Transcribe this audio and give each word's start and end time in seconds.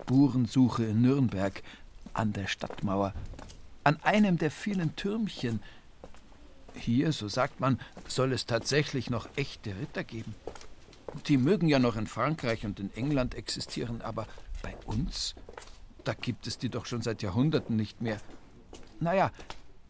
Spurensuche 0.00 0.84
in 0.84 1.02
Nürnberg, 1.02 1.62
an 2.14 2.32
der 2.32 2.46
Stadtmauer, 2.46 3.14
an 3.84 3.98
einem 4.02 4.38
der 4.38 4.50
vielen 4.50 4.96
Türmchen. 4.96 5.62
Hier, 6.74 7.12
so 7.12 7.28
sagt 7.28 7.60
man, 7.60 7.78
soll 8.08 8.32
es 8.32 8.46
tatsächlich 8.46 9.10
noch 9.10 9.28
echte 9.36 9.70
Ritter 9.78 10.04
geben. 10.04 10.34
Die 11.26 11.36
mögen 11.36 11.68
ja 11.68 11.78
noch 11.78 11.96
in 11.96 12.06
Frankreich 12.06 12.64
und 12.64 12.80
in 12.80 12.92
England 12.94 13.34
existieren, 13.34 14.00
aber 14.00 14.26
bei 14.62 14.74
uns, 14.86 15.34
da 16.04 16.14
gibt 16.14 16.46
es 16.46 16.58
die 16.58 16.68
doch 16.68 16.86
schon 16.86 17.02
seit 17.02 17.22
Jahrhunderten 17.22 17.76
nicht 17.76 18.00
mehr. 18.00 18.18
Naja, 19.00 19.32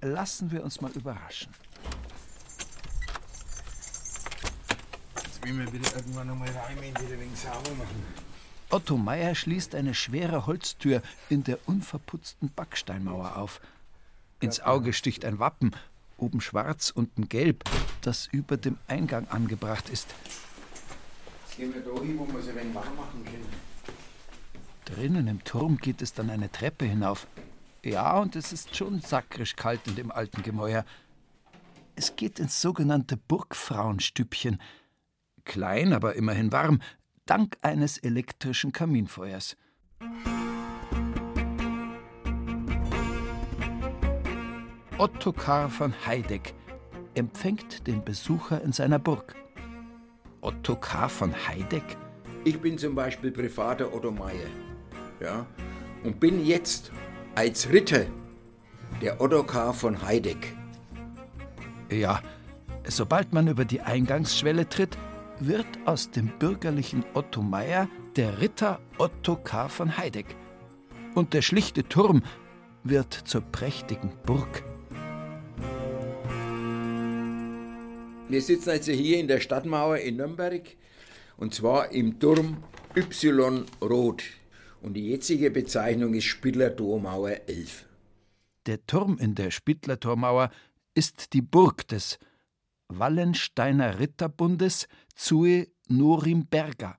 lassen 0.00 0.50
wir 0.50 0.64
uns 0.64 0.80
mal 0.80 0.90
überraschen. 0.92 1.52
Jetzt 5.16 5.44
will 5.44 5.58
wir 5.58 5.72
wieder 5.72 5.96
irgendwann 5.96 6.26
nochmal 6.26 6.48
rein 6.48 6.78
und 6.78 6.84
wieder 6.84 7.14
ein 7.14 7.20
wenig 7.20 7.38
sauber 7.38 7.70
machen. 7.78 8.29
Otto 8.72 8.96
Meyer 8.96 9.34
schließt 9.34 9.74
eine 9.74 9.94
schwere 9.94 10.46
Holztür 10.46 11.02
in 11.28 11.42
der 11.42 11.58
unverputzten 11.66 12.50
Backsteinmauer 12.54 13.36
auf. 13.36 13.60
Ins 14.38 14.60
Auge 14.60 14.92
sticht 14.92 15.24
ein 15.24 15.40
Wappen, 15.40 15.74
oben 16.18 16.40
schwarz, 16.40 16.90
unten 16.90 17.28
gelb, 17.28 17.64
das 18.00 18.28
über 18.30 18.56
dem 18.56 18.78
Eingang 18.86 19.26
angebracht 19.28 19.88
ist. 19.88 20.14
Jetzt 21.48 21.56
gehen 21.56 21.74
wir 21.74 21.82
da 21.82 22.00
hin, 22.00 22.16
wo 22.16 22.26
wir 22.28 22.38
es 22.38 22.48
ein 22.48 22.54
wenig 22.54 22.74
warm 22.74 22.94
machen 22.94 23.24
können. 23.24 23.48
Drinnen 24.84 25.26
im 25.26 25.42
Turm 25.42 25.76
geht 25.76 26.00
es 26.00 26.12
dann 26.12 26.30
eine 26.30 26.50
Treppe 26.52 26.84
hinauf. 26.84 27.26
Ja, 27.84 28.18
und 28.18 28.36
es 28.36 28.52
ist 28.52 28.76
schon 28.76 29.00
sakrisch 29.00 29.56
kalt 29.56 29.86
in 29.88 29.96
dem 29.96 30.12
alten 30.12 30.42
Gemäuer. 30.42 30.84
Es 31.96 32.14
geht 32.14 32.38
ins 32.38 32.60
sogenannte 32.60 33.16
Burgfrauenstübchen. 33.16 34.60
Klein, 35.44 35.92
aber 35.92 36.14
immerhin 36.14 36.52
warm, 36.52 36.80
dank 37.30 37.56
eines 37.62 37.96
elektrischen 37.98 38.72
Kaminfeuers. 38.72 39.56
Ottokar 44.98 45.70
von 45.70 45.94
Heideck 46.04 46.54
empfängt 47.14 47.86
den 47.86 48.04
Besucher 48.04 48.60
in 48.62 48.72
seiner 48.72 48.98
Burg. 48.98 49.36
Ottokar 50.40 51.08
von 51.08 51.32
Heideck? 51.46 51.96
Ich 52.42 52.60
bin 52.60 52.76
zum 52.76 52.96
Beispiel 52.96 53.30
Privater 53.30 53.94
Otto 53.94 54.10
Meier. 54.10 54.50
Ja, 55.20 55.46
und 56.02 56.18
bin 56.18 56.44
jetzt 56.44 56.90
als 57.36 57.70
Ritter 57.70 58.06
der 59.00 59.20
Ottokar 59.20 59.72
von 59.72 60.02
Heideck. 60.02 60.56
Ja, 61.92 62.22
sobald 62.88 63.32
man 63.32 63.46
über 63.46 63.64
die 63.64 63.82
Eingangsschwelle 63.82 64.68
tritt, 64.68 64.98
wird 65.40 65.66
aus 65.86 66.10
dem 66.10 66.38
bürgerlichen 66.38 67.04
Otto 67.14 67.42
Meier 67.42 67.88
der 68.16 68.40
Ritter 68.40 68.80
Otto 68.98 69.36
K. 69.36 69.68
von 69.68 69.96
Heideck. 69.96 70.36
Und 71.14 71.32
der 71.32 71.42
schlichte 71.42 71.84
Turm 71.84 72.22
wird 72.84 73.12
zur 73.12 73.40
prächtigen 73.40 74.12
Burg. 74.24 74.62
Wir 78.28 78.42
sitzen 78.42 78.70
also 78.70 78.92
hier 78.92 79.18
in 79.18 79.26
der 79.26 79.40
Stadtmauer 79.40 79.98
in 79.98 80.16
Nürnberg 80.16 80.62
und 81.36 81.54
zwar 81.54 81.90
im 81.90 82.20
Turm 82.20 82.62
Y 82.94 83.64
Rot. 83.82 84.22
Und 84.82 84.94
die 84.94 85.08
jetzige 85.08 85.50
Bezeichnung 85.50 86.14
ist 86.14 86.24
Spittler 86.24 86.74
Tormauer 86.76 87.40
11. 87.46 87.86
Der 88.66 88.86
Turm 88.86 89.18
in 89.18 89.34
der 89.34 89.50
Spittler 89.50 89.98
Tormauer 89.98 90.50
ist 90.94 91.32
die 91.32 91.42
Burg 91.42 91.88
des 91.88 92.18
Wallensteiner 92.92 94.00
Ritterbundes 94.00 94.88
Zue 95.14 95.68
Norimberga. 95.88 96.98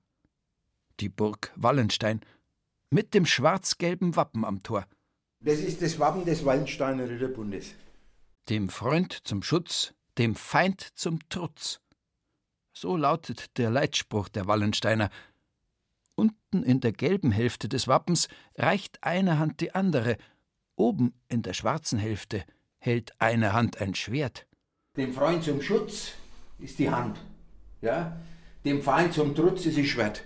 Die 1.00 1.10
Burg 1.10 1.52
Wallenstein 1.54 2.20
mit 2.90 3.12
dem 3.12 3.26
schwarz-gelben 3.26 4.16
Wappen 4.16 4.44
am 4.44 4.62
Tor. 4.62 4.86
Das 5.40 5.58
ist 5.58 5.82
das 5.82 5.98
Wappen 5.98 6.24
des 6.24 6.44
Wallensteiner 6.44 7.08
Ritterbundes. 7.08 7.74
Dem 8.48 8.70
Freund 8.70 9.12
zum 9.12 9.42
Schutz, 9.42 9.92
dem 10.16 10.34
Feind 10.34 10.80
zum 10.94 11.18
Trutz. 11.28 11.80
So 12.72 12.96
lautet 12.96 13.58
der 13.58 13.70
Leitspruch 13.70 14.30
der 14.30 14.46
Wallensteiner. 14.46 15.10
Unten 16.14 16.62
in 16.62 16.80
der 16.80 16.92
gelben 16.92 17.32
Hälfte 17.32 17.68
des 17.68 17.86
Wappens 17.86 18.28
reicht 18.56 19.04
eine 19.04 19.38
Hand 19.38 19.60
die 19.60 19.74
andere, 19.74 20.16
oben 20.74 21.12
in 21.28 21.42
der 21.42 21.52
schwarzen 21.52 21.98
Hälfte 21.98 22.44
hält 22.78 23.12
eine 23.20 23.52
Hand 23.52 23.80
ein 23.80 23.94
Schwert. 23.94 24.46
Dem 24.94 25.14
Freund 25.14 25.42
zum 25.42 25.62
Schutz 25.62 26.12
ist 26.58 26.78
die 26.78 26.90
Hand. 26.90 27.18
Ja? 27.80 28.14
Dem 28.62 28.82
Feind 28.82 29.14
zum 29.14 29.34
Trutz 29.34 29.64
ist 29.64 29.78
das 29.78 29.86
Schwert. 29.86 30.22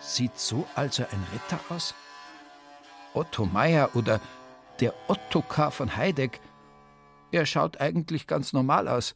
Sieht 0.00 0.38
so 0.38 0.66
also 0.74 1.02
ein 1.02 1.26
Ritter 1.34 1.60
aus? 1.68 1.94
Otto 3.12 3.44
Meyer 3.44 3.94
oder 3.94 4.22
der 4.80 4.94
Ottokar 5.08 5.70
von 5.70 5.94
Heideck? 5.94 6.40
Er 7.32 7.44
schaut 7.44 7.78
eigentlich 7.82 8.26
ganz 8.26 8.54
normal 8.54 8.88
aus. 8.88 9.14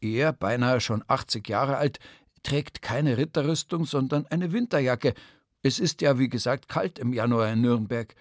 Er, 0.00 0.32
beinahe 0.32 0.80
schon 0.80 1.04
80 1.06 1.48
Jahre 1.48 1.76
alt, 1.76 2.00
trägt 2.42 2.82
keine 2.82 3.16
Ritterrüstung, 3.16 3.84
sondern 3.84 4.26
eine 4.26 4.50
Winterjacke. 4.50 5.14
Es 5.62 5.78
ist 5.78 6.02
ja, 6.02 6.18
wie 6.18 6.28
gesagt, 6.28 6.68
kalt 6.68 6.98
im 6.98 7.12
Januar 7.12 7.52
in 7.52 7.60
Nürnberg. 7.60 8.12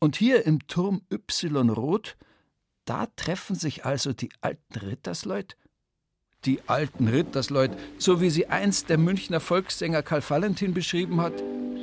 Und 0.00 0.16
hier 0.16 0.44
im 0.46 0.66
Turm 0.66 1.02
Y 1.12 1.70
Rot 1.70 2.16
da 2.88 3.06
treffen 3.16 3.54
sich 3.54 3.84
also 3.84 4.12
die 4.12 4.30
alten 4.40 4.78
Rittersleut? 4.78 5.56
Die 6.44 6.60
alten 6.66 7.08
Rittersleut, 7.08 7.72
so 7.98 8.20
wie 8.20 8.30
sie 8.30 8.46
einst 8.46 8.88
der 8.88 8.96
Münchner 8.96 9.40
Volkssänger 9.40 10.02
Karl 10.02 10.22
Valentin 10.26 10.72
beschrieben 10.72 11.20
hat. 11.20 11.34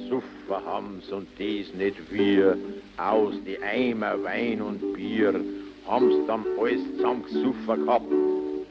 Suffer 0.10 0.66
haben's 0.66 1.10
und 1.10 1.28
dies 1.38 1.74
nicht 1.74 2.12
wir, 2.12 2.58
aus 2.98 3.36
die 3.46 3.62
Eimer 3.62 4.24
Wein 4.24 4.62
und 4.62 4.94
Bier, 4.94 5.40
haben's 5.86 6.26
dann 6.26 6.46
alles 6.60 6.82
zusammengesuffer 6.96 7.78
gehabt, 7.78 8.12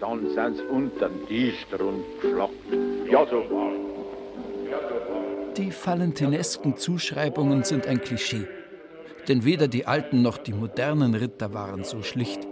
dann 0.00 0.34
sind's 0.34 0.60
unter 0.70 1.10
den 1.10 1.26
Tisch 1.28 1.66
und 1.78 2.02
geschlappt. 2.20 2.52
Ja, 3.10 3.26
so 3.26 3.36
war. 3.50 3.72
Ja, 4.70 4.78
so 4.88 4.94
war. 5.12 5.54
Die 5.56 5.72
valentinesken 5.72 6.76
Zuschreibungen 6.76 7.62
sind 7.62 7.86
ein 7.86 8.00
Klischee. 8.00 8.48
Denn 9.28 9.44
weder 9.44 9.68
die 9.68 9.86
alten 9.86 10.22
noch 10.22 10.38
die 10.38 10.52
modernen 10.52 11.14
Ritter 11.14 11.54
waren 11.54 11.84
so 11.84 12.02
schlicht. 12.02 12.46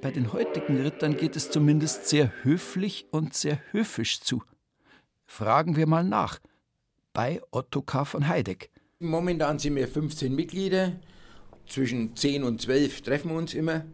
Bei 0.00 0.10
den 0.10 0.32
heutigen 0.32 0.80
Rittern 0.80 1.16
geht 1.16 1.34
es 1.34 1.50
zumindest 1.50 2.08
sehr 2.08 2.32
höflich 2.42 3.06
und 3.10 3.34
sehr 3.34 3.58
höfisch 3.72 4.20
zu. 4.20 4.42
Fragen 5.26 5.76
wir 5.76 5.86
mal 5.86 6.04
nach. 6.04 6.38
Bei 7.12 7.40
Ottokar 7.50 8.04
von 8.04 8.28
Heideck. 8.28 8.70
Momentan 9.00 9.58
sind 9.58 9.76
wir 9.76 9.88
15 9.88 10.34
Mitglieder. 10.34 10.92
Zwischen 11.66 12.14
10 12.14 12.44
und 12.44 12.60
12 12.60 13.02
treffen 13.02 13.30
wir 13.30 13.38
uns 13.38 13.54
immer. 13.54 13.84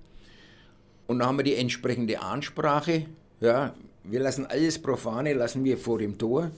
Und 1.06 1.20
dann 1.20 1.28
haben 1.28 1.38
wir 1.38 1.44
die 1.44 1.54
entsprechende 1.54 2.20
Ansprache. 2.20 3.06
Ja, 3.40 3.74
wir 4.02 4.20
lassen 4.20 4.46
alles 4.46 4.80
Profane 4.80 5.32
lassen 5.32 5.64
wir 5.64 5.78
vor 5.78 5.98
dem 5.98 6.18
Tor. 6.18 6.50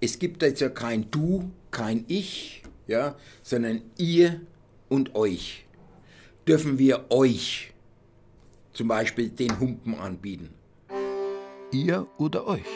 Es 0.00 0.18
gibt 0.18 0.42
also 0.42 0.70
kein 0.70 1.10
Du, 1.10 1.50
kein 1.70 2.04
Ich, 2.08 2.62
ja, 2.86 3.16
sondern 3.42 3.82
ihr 3.98 4.40
und 4.88 5.14
euch. 5.14 5.66
Dürfen 6.46 6.78
wir 6.78 7.10
euch 7.10 7.72
zum 8.72 8.88
Beispiel 8.88 9.30
den 9.30 9.58
Humpen 9.58 9.94
anbieten? 9.94 10.54
Ihr 11.72 12.06
oder 12.18 12.46
euch? 12.46 12.66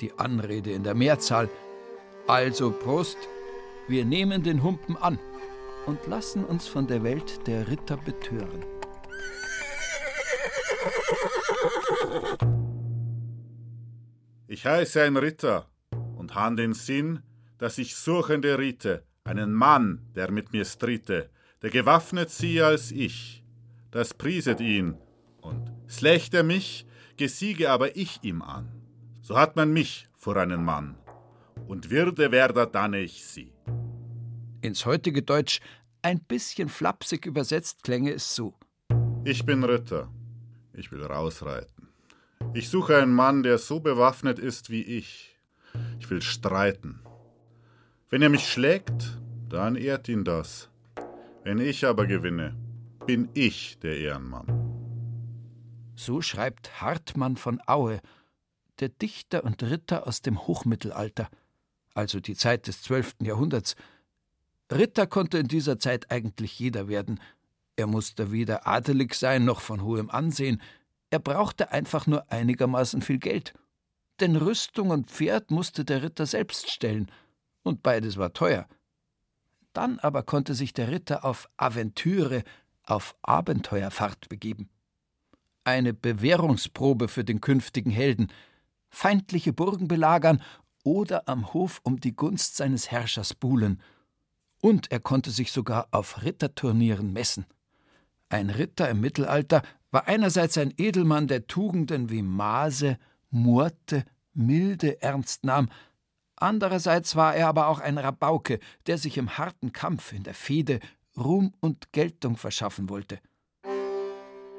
Die 0.00 0.12
Anrede 0.18 0.72
in 0.72 0.82
der 0.82 0.94
Mehrzahl. 0.94 1.48
Also 2.26 2.70
Prost, 2.70 3.18
wir 3.88 4.04
nehmen 4.04 4.42
den 4.42 4.62
Humpen 4.62 4.96
an 4.96 5.18
und 5.86 6.06
lassen 6.06 6.44
uns 6.44 6.66
von 6.66 6.86
der 6.86 7.02
Welt 7.02 7.46
der 7.46 7.68
Ritter 7.68 7.96
betören. 7.96 8.64
Ich 14.46 14.66
heiße 14.66 15.02
ein 15.02 15.16
Ritter 15.16 15.70
und 16.16 16.34
han 16.34 16.56
den 16.56 16.74
Sinn, 16.74 17.22
dass 17.58 17.78
ich 17.78 17.96
Suchende 17.96 18.58
riete, 18.58 19.04
einen 19.24 19.52
Mann, 19.52 20.00
der 20.14 20.30
mit 20.30 20.52
mir 20.52 20.64
stritte, 20.64 21.30
der 21.62 21.70
gewaffnet 21.70 22.30
sie 22.30 22.60
als 22.60 22.90
ich. 22.90 23.44
Das 23.90 24.14
prieset 24.14 24.60
ihn, 24.60 24.96
und 25.40 25.70
schlecht 25.86 26.34
er 26.34 26.42
mich, 26.42 26.86
gesiege 27.16 27.70
aber 27.70 27.96
ich 27.96 28.20
ihm 28.22 28.42
an. 28.42 28.68
So 29.20 29.36
hat 29.36 29.54
man 29.54 29.72
mich 29.72 30.08
vor 30.16 30.36
einen 30.36 30.64
Mann, 30.64 30.96
und 31.68 31.90
würde 31.90 32.32
werder 32.32 32.66
dann 32.66 32.94
ich 32.94 33.24
sie. 33.24 33.52
Ins 34.60 34.86
heutige 34.86 35.22
Deutsch 35.22 35.60
ein 36.02 36.20
bisschen 36.20 36.68
flapsig 36.68 37.26
übersetzt 37.26 37.84
klänge 37.84 38.12
es 38.12 38.34
so. 38.34 38.54
Ich 39.24 39.46
bin 39.46 39.62
Ritter, 39.62 40.10
ich 40.72 40.90
will 40.90 41.04
rausreiten. 41.04 41.88
Ich 42.54 42.68
suche 42.68 42.96
einen 42.96 43.14
Mann, 43.14 43.44
der 43.44 43.58
so 43.58 43.78
bewaffnet 43.78 44.40
ist 44.40 44.68
wie 44.70 44.82
ich. 44.82 45.38
Ich 46.00 46.10
will 46.10 46.22
streiten. 46.22 47.01
Wenn 48.12 48.20
er 48.20 48.28
mich 48.28 48.46
schlägt, 48.46 49.18
dann 49.48 49.74
ehrt 49.74 50.06
ihn 50.06 50.22
das. 50.22 50.68
Wenn 51.44 51.58
ich 51.58 51.86
aber 51.86 52.06
gewinne, 52.06 52.54
bin 53.06 53.30
ich 53.32 53.78
der 53.78 53.96
Ehrenmann. 53.96 54.48
So 55.96 56.20
schreibt 56.20 56.82
Hartmann 56.82 57.38
von 57.38 57.62
Aue, 57.66 58.02
der 58.80 58.90
Dichter 58.90 59.44
und 59.44 59.62
Ritter 59.62 60.06
aus 60.06 60.20
dem 60.20 60.46
Hochmittelalter. 60.46 61.30
also 61.94 62.20
die 62.20 62.36
Zeit 62.36 62.66
des 62.66 62.82
zwölften 62.82 63.24
Jahrhunderts. 63.24 63.76
Ritter 64.70 65.06
konnte 65.06 65.38
in 65.38 65.48
dieser 65.48 65.78
Zeit 65.78 66.10
eigentlich 66.10 66.58
jeder 66.58 66.88
werden. 66.88 67.18
Er 67.76 67.86
musste 67.86 68.30
weder 68.30 68.66
adelig 68.66 69.14
sein 69.14 69.46
noch 69.46 69.62
von 69.62 69.82
hohem 69.82 70.10
Ansehen. 70.10 70.60
Er 71.08 71.18
brauchte 71.18 71.72
einfach 71.72 72.06
nur 72.06 72.30
einigermaßen 72.30 73.00
viel 73.00 73.18
Geld. 73.18 73.54
Denn 74.20 74.36
Rüstung 74.36 74.90
und 74.90 75.10
Pferd 75.10 75.50
musste 75.50 75.86
der 75.86 76.02
Ritter 76.02 76.26
selbst 76.26 76.70
stellen, 76.70 77.10
und 77.62 77.82
beides 77.82 78.16
war 78.16 78.32
teuer. 78.32 78.66
Dann 79.72 79.98
aber 79.98 80.22
konnte 80.22 80.54
sich 80.54 80.72
der 80.72 80.90
Ritter 80.90 81.24
auf 81.24 81.48
Aventüre, 81.56 82.42
auf 82.84 83.16
Abenteuerfahrt 83.22 84.28
begeben. 84.28 84.68
Eine 85.64 85.94
Bewährungsprobe 85.94 87.08
für 87.08 87.24
den 87.24 87.40
künftigen 87.40 87.90
Helden, 87.90 88.28
feindliche 88.90 89.52
Burgen 89.52 89.88
belagern 89.88 90.42
oder 90.84 91.28
am 91.28 91.52
Hof 91.52 91.80
um 91.84 92.00
die 92.00 92.14
Gunst 92.14 92.56
seines 92.56 92.90
Herrschers 92.90 93.34
buhlen. 93.34 93.80
Und 94.60 94.90
er 94.90 95.00
konnte 95.00 95.30
sich 95.30 95.52
sogar 95.52 95.88
auf 95.90 96.22
Ritterturnieren 96.22 97.12
messen. 97.12 97.46
Ein 98.28 98.50
Ritter 98.50 98.88
im 98.88 99.00
Mittelalter 99.00 99.62
war 99.90 100.08
einerseits 100.08 100.58
ein 100.58 100.72
Edelmann, 100.76 101.28
der 101.28 101.46
Tugenden 101.46 102.10
wie 102.10 102.22
Maße, 102.22 102.98
Murte, 103.30 104.04
Milde 104.34 105.02
ernst 105.02 105.44
nahm, 105.44 105.68
andererseits 106.42 107.16
war 107.16 107.34
er 107.34 107.48
aber 107.48 107.68
auch 107.68 107.80
ein 107.80 107.98
Rabauke, 107.98 108.58
der 108.86 108.98
sich 108.98 109.16
im 109.16 109.38
harten 109.38 109.72
Kampf 109.72 110.12
in 110.12 110.24
der 110.24 110.34
Fehde 110.34 110.80
Ruhm 111.16 111.54
und 111.60 111.92
Geltung 111.92 112.36
verschaffen 112.36 112.88
wollte. 112.88 113.18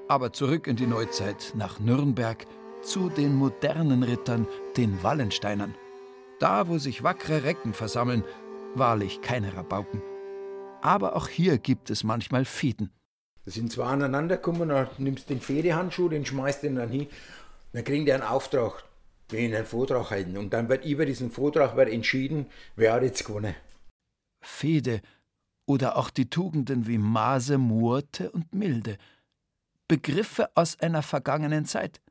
Aber 0.07 0.33
zurück 0.33 0.67
in 0.67 0.75
die 0.75 0.87
Neuzeit, 0.87 1.53
nach 1.55 1.79
Nürnberg, 1.79 2.45
zu 2.81 3.09
den 3.09 3.35
modernen 3.35 4.03
Rittern, 4.03 4.47
den 4.77 5.01
Wallensteinern. 5.01 5.75
Da, 6.39 6.67
wo 6.67 6.77
sich 6.77 7.03
wackere 7.03 7.43
Recken 7.43 7.73
versammeln, 7.73 8.23
wahrlich 8.75 9.21
keine 9.21 9.55
Rabauken. 9.55 10.01
Aber 10.81 11.15
auch 11.15 11.27
hier 11.27 11.57
gibt 11.57 11.89
es 11.89 12.03
manchmal 12.03 12.45
Fäden. 12.45 12.91
Da 13.45 13.51
sind 13.51 13.71
zwei 13.71 13.85
aneinander 13.85 14.37
gekommen, 14.37 14.69
dann 14.69 14.87
nimmst 14.97 15.29
den 15.29 15.41
Fehdehandschuh, 15.41 16.09
den 16.09 16.25
schmeißt 16.25 16.63
den 16.63 16.75
dann 16.75 16.89
hin, 16.89 17.07
dann 17.71 17.83
kriegen 17.83 18.05
die 18.05 18.13
einen 18.13 18.23
Auftrag, 18.23 18.83
den 19.31 19.53
einen 19.53 19.65
Vortrag 19.65 20.11
halten. 20.11 20.37
Und 20.37 20.53
dann 20.53 20.69
wird 20.69 20.85
über 20.85 21.05
diesen 21.05 21.31
Vortrag 21.31 21.75
wird 21.75 21.89
entschieden, 21.89 22.47
wer 22.75 22.93
hat 22.93 23.03
jetzt 23.03 23.25
gewonnen. 23.25 23.55
Fehde 24.41 25.01
oder 25.65 25.97
auch 25.97 26.09
die 26.09 26.29
Tugenden 26.29 26.87
wie 26.87 26.97
Maße, 26.97 27.57
Murte 27.57 28.31
und 28.31 28.53
Milde. 28.53 28.97
Begriffe 29.87 30.49
aus 30.55 30.79
einer 30.79 31.01
vergangenen 31.01 31.65
Zeit. 31.65 32.01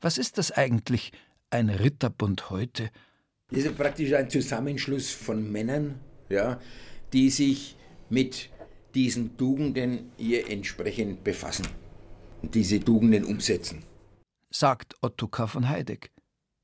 Was 0.00 0.18
ist 0.18 0.38
das 0.38 0.50
eigentlich, 0.52 1.12
ein 1.50 1.68
Ritterbund 1.68 2.50
heute? 2.50 2.90
Das 3.50 3.64
ist 3.64 3.76
praktisch 3.76 4.12
ein 4.14 4.30
Zusammenschluss 4.30 5.10
von 5.10 5.50
Männern, 5.50 6.00
ja, 6.28 6.60
die 7.12 7.30
sich 7.30 7.76
mit 8.08 8.48
diesen 8.94 9.36
Tugenden 9.36 10.10
hier 10.16 10.48
entsprechend 10.48 11.24
befassen 11.24 11.66
und 12.42 12.54
diese 12.54 12.80
Tugenden 12.80 13.24
umsetzen. 13.24 13.82
Sagt 14.50 14.94
Ottokar 15.00 15.48
von 15.48 15.68
Heideck 15.68 16.10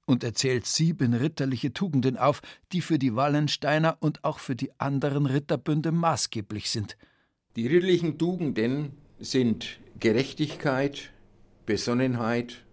und 0.06 0.24
erzählt 0.24 0.66
sieben 0.66 1.12
ritterliche 1.12 1.72
Tugenden 1.72 2.16
auf, 2.16 2.40
die 2.72 2.80
für 2.80 2.98
die 2.98 3.14
Wallensteiner 3.14 3.98
und 4.00 4.24
auch 4.24 4.38
für 4.38 4.56
die 4.56 4.70
anderen 4.78 5.26
Ritterbünde 5.26 5.92
maßgeblich 5.92 6.70
sind. 6.70 6.96
Die 7.56 7.66
ritterlichen 7.66 8.16
Tugenden 8.16 8.92
sind 9.18 9.80
Gerechtigkeit, 9.98 11.10
Besonnenheit, 11.66 12.64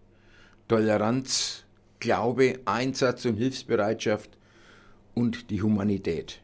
Toleranz, 0.68 1.66
Glaube, 2.00 2.60
Einsatz 2.66 3.26
und 3.26 3.36
Hilfsbereitschaft 3.38 4.38
und 5.14 5.50
die 5.50 5.62
Humanität. 5.62 6.42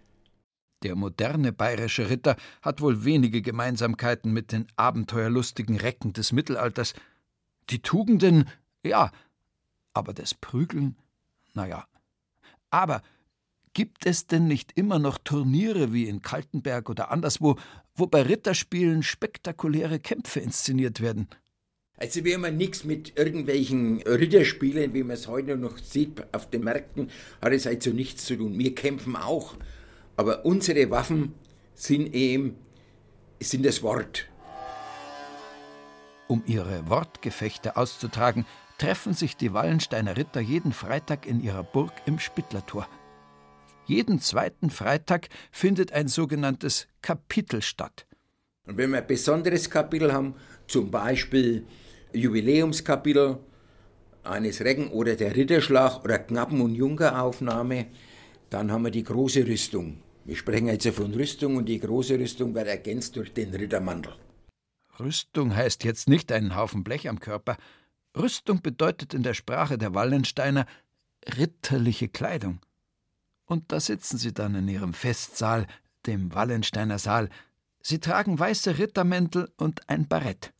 Der 0.83 0.95
moderne 0.95 1.51
bayerische 1.51 2.09
Ritter 2.09 2.37
hat 2.61 2.79
wohl 2.79 3.03
wenige 3.03 3.41
Gemeinsamkeiten 3.41 4.31
mit 4.31 4.53
den 4.53 4.67
abenteuerlustigen 4.77 5.75
Recken 5.77 6.13
des 6.13 6.31
Mittelalters. 6.31 6.93
Die 7.69 7.81
Tugenden, 7.81 8.47
ja, 8.85 9.11
aber 9.93 10.13
das 10.13 10.33
Prügeln, 10.33 10.95
na 11.53 11.67
ja. 11.67 11.87
Aber 12.69 13.01
gibt 13.73 14.05
es 14.05 14.27
denn 14.27 14.47
nicht 14.47 14.71
immer 14.75 14.99
noch 14.99 15.17
Turniere 15.17 15.93
wie 15.93 16.07
in 16.07 16.21
Kaltenberg 16.21 16.89
oder 16.89 17.11
anderswo, 17.11 17.57
wo 17.95 18.07
bei 18.07 18.21
Ritterspielen 18.21 19.03
spektakuläre 19.03 19.99
Kämpfe 19.99 20.39
inszeniert 20.39 21.01
werden? 21.01 21.27
Also 21.97 22.23
wir 22.23 22.35
haben 22.35 22.55
nichts 22.55 22.85
mit 22.85 23.17
irgendwelchen 23.17 24.01
Ritterspielen, 24.03 24.93
wie 24.93 25.03
man 25.03 25.15
es 25.15 25.27
heute 25.27 25.57
noch 25.57 25.77
sieht 25.77 26.33
auf 26.33 26.49
den 26.49 26.63
Märkten, 26.63 27.09
hat 27.41 27.51
es 27.51 27.67
also 27.67 27.89
nichts 27.89 28.25
zu 28.25 28.37
tun. 28.37 28.57
Wir 28.57 28.73
kämpfen 28.73 29.17
auch, 29.17 29.55
aber 30.15 30.45
unsere 30.45 30.89
Waffen 30.91 31.33
sind 31.75 32.13
eben 32.13 32.55
sind 33.41 33.65
das 33.65 33.83
Wort. 33.83 34.27
Um 36.27 36.43
ihre 36.45 36.87
Wortgefechte 36.89 37.75
auszutragen, 37.75 38.45
treffen 38.79 39.13
sich 39.13 39.35
die 39.35 39.53
Wallensteiner 39.53 40.17
Ritter 40.17 40.39
jeden 40.39 40.71
Freitag 40.71 41.27
in 41.27 41.41
ihrer 41.41 41.63
Burg 41.63 41.91
im 42.05 42.17
Spittlertor. 42.17 42.87
Jeden 43.85 44.19
zweiten 44.19 44.69
Freitag 44.69 45.27
findet 45.51 45.91
ein 45.91 46.07
sogenanntes 46.07 46.87
Kapitel 47.01 47.61
statt. 47.61 48.07
Und 48.65 48.77
wenn 48.77 48.91
wir 48.91 48.99
ein 48.99 49.07
besonderes 49.07 49.69
Kapitel 49.69 50.13
haben, 50.13 50.35
zum 50.67 50.89
Beispiel 50.91 51.65
Jubiläumskapitel 52.13 53.39
eines 54.23 54.61
Recken 54.61 54.89
oder 54.89 55.15
der 55.15 55.35
Ritterschlag 55.35 56.03
oder 56.03 56.19
Knappen- 56.19 56.61
und 56.61 56.75
Junkeraufnahme, 56.75 57.87
dann 58.49 58.71
haben 58.71 58.83
wir 58.83 58.91
die 58.91 59.03
große 59.03 59.45
Rüstung. 59.45 60.01
Wir 60.23 60.35
sprechen 60.35 60.67
jetzt 60.67 60.87
von 60.89 61.13
Rüstung 61.13 61.57
und 61.57 61.65
die 61.65 61.79
große 61.79 62.19
Rüstung 62.19 62.53
wird 62.53 62.67
ergänzt 62.67 63.15
durch 63.15 63.33
den 63.33 63.53
Rittermantel. 63.53 64.13
Rüstung 64.99 65.55
heißt 65.55 65.83
jetzt 65.83 66.07
nicht 66.07 66.31
einen 66.31 66.55
Haufen 66.55 66.83
Blech 66.83 67.09
am 67.09 67.19
Körper. 67.19 67.57
Rüstung 68.19 68.61
bedeutet 68.61 69.13
in 69.13 69.23
der 69.23 69.33
Sprache 69.33 69.77
der 69.77 69.93
Wallensteiner 69.93 70.65
ritterliche 71.37 72.07
Kleidung. 72.07 72.59
Und 73.45 73.71
da 73.71 73.79
sitzen 73.79 74.17
sie 74.17 74.33
dann 74.33 74.55
in 74.55 74.67
ihrem 74.67 74.93
Festsaal, 74.93 75.65
dem 76.05 76.33
Wallensteiner 76.33 76.99
Saal. 76.99 77.29
Sie 77.81 77.99
tragen 77.99 78.37
weiße 78.37 78.77
Rittermäntel 78.77 79.51
und 79.57 79.89
ein 79.89 80.07
Barett. 80.07 80.53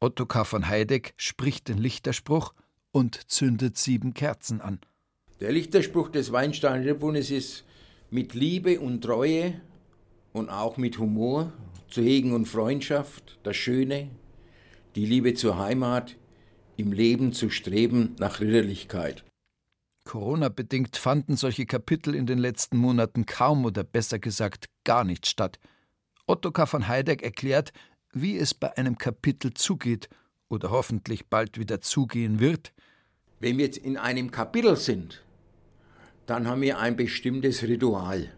Ottokar 0.00 0.44
von 0.44 0.68
Heideck 0.68 1.14
spricht 1.16 1.68
den 1.68 1.78
Lichterspruch 1.78 2.54
und 2.92 3.30
zündet 3.30 3.78
sieben 3.78 4.14
Kerzen 4.14 4.60
an. 4.60 4.80
Der 5.40 5.52
Lichterspruch 5.52 6.08
des 6.08 6.32
Weinsteiner 6.32 6.84
Ritterbundes 6.84 7.30
ist 7.30 7.64
mit 8.10 8.34
Liebe 8.34 8.78
und 8.80 9.02
Treue 9.02 9.60
und 10.32 10.50
auch 10.50 10.76
mit 10.76 10.98
Humor 10.98 11.52
zu 11.88 12.02
hegen 12.02 12.32
und 12.32 12.46
Freundschaft, 12.46 13.38
das 13.42 13.56
Schöne, 13.56 14.10
die 14.94 15.06
Liebe 15.06 15.34
zur 15.34 15.58
Heimat, 15.58 16.16
im 16.82 16.92
Leben 16.92 17.32
zu 17.32 17.48
streben 17.48 18.16
nach 18.18 18.40
Ritterlichkeit. 18.40 19.24
Corona-bedingt 20.04 20.96
fanden 20.96 21.36
solche 21.36 21.64
Kapitel 21.64 22.14
in 22.14 22.26
den 22.26 22.38
letzten 22.38 22.76
Monaten 22.76 23.24
kaum 23.24 23.64
oder 23.64 23.84
besser 23.84 24.18
gesagt 24.18 24.66
gar 24.84 25.04
nicht 25.04 25.26
statt. 25.26 25.60
Ottokar 26.26 26.66
von 26.66 26.88
Heideck 26.88 27.22
erklärt, 27.22 27.72
wie 28.12 28.36
es 28.36 28.52
bei 28.52 28.76
einem 28.76 28.98
Kapitel 28.98 29.54
zugeht 29.54 30.08
oder 30.48 30.70
hoffentlich 30.70 31.28
bald 31.28 31.58
wieder 31.58 31.80
zugehen 31.80 32.40
wird. 32.40 32.72
Wenn 33.38 33.58
wir 33.58 33.66
jetzt 33.66 33.78
in 33.78 33.96
einem 33.96 34.30
Kapitel 34.30 34.76
sind, 34.76 35.22
dann 36.26 36.48
haben 36.48 36.62
wir 36.62 36.78
ein 36.78 36.96
bestimmtes 36.96 37.62
Ritual. 37.62 38.28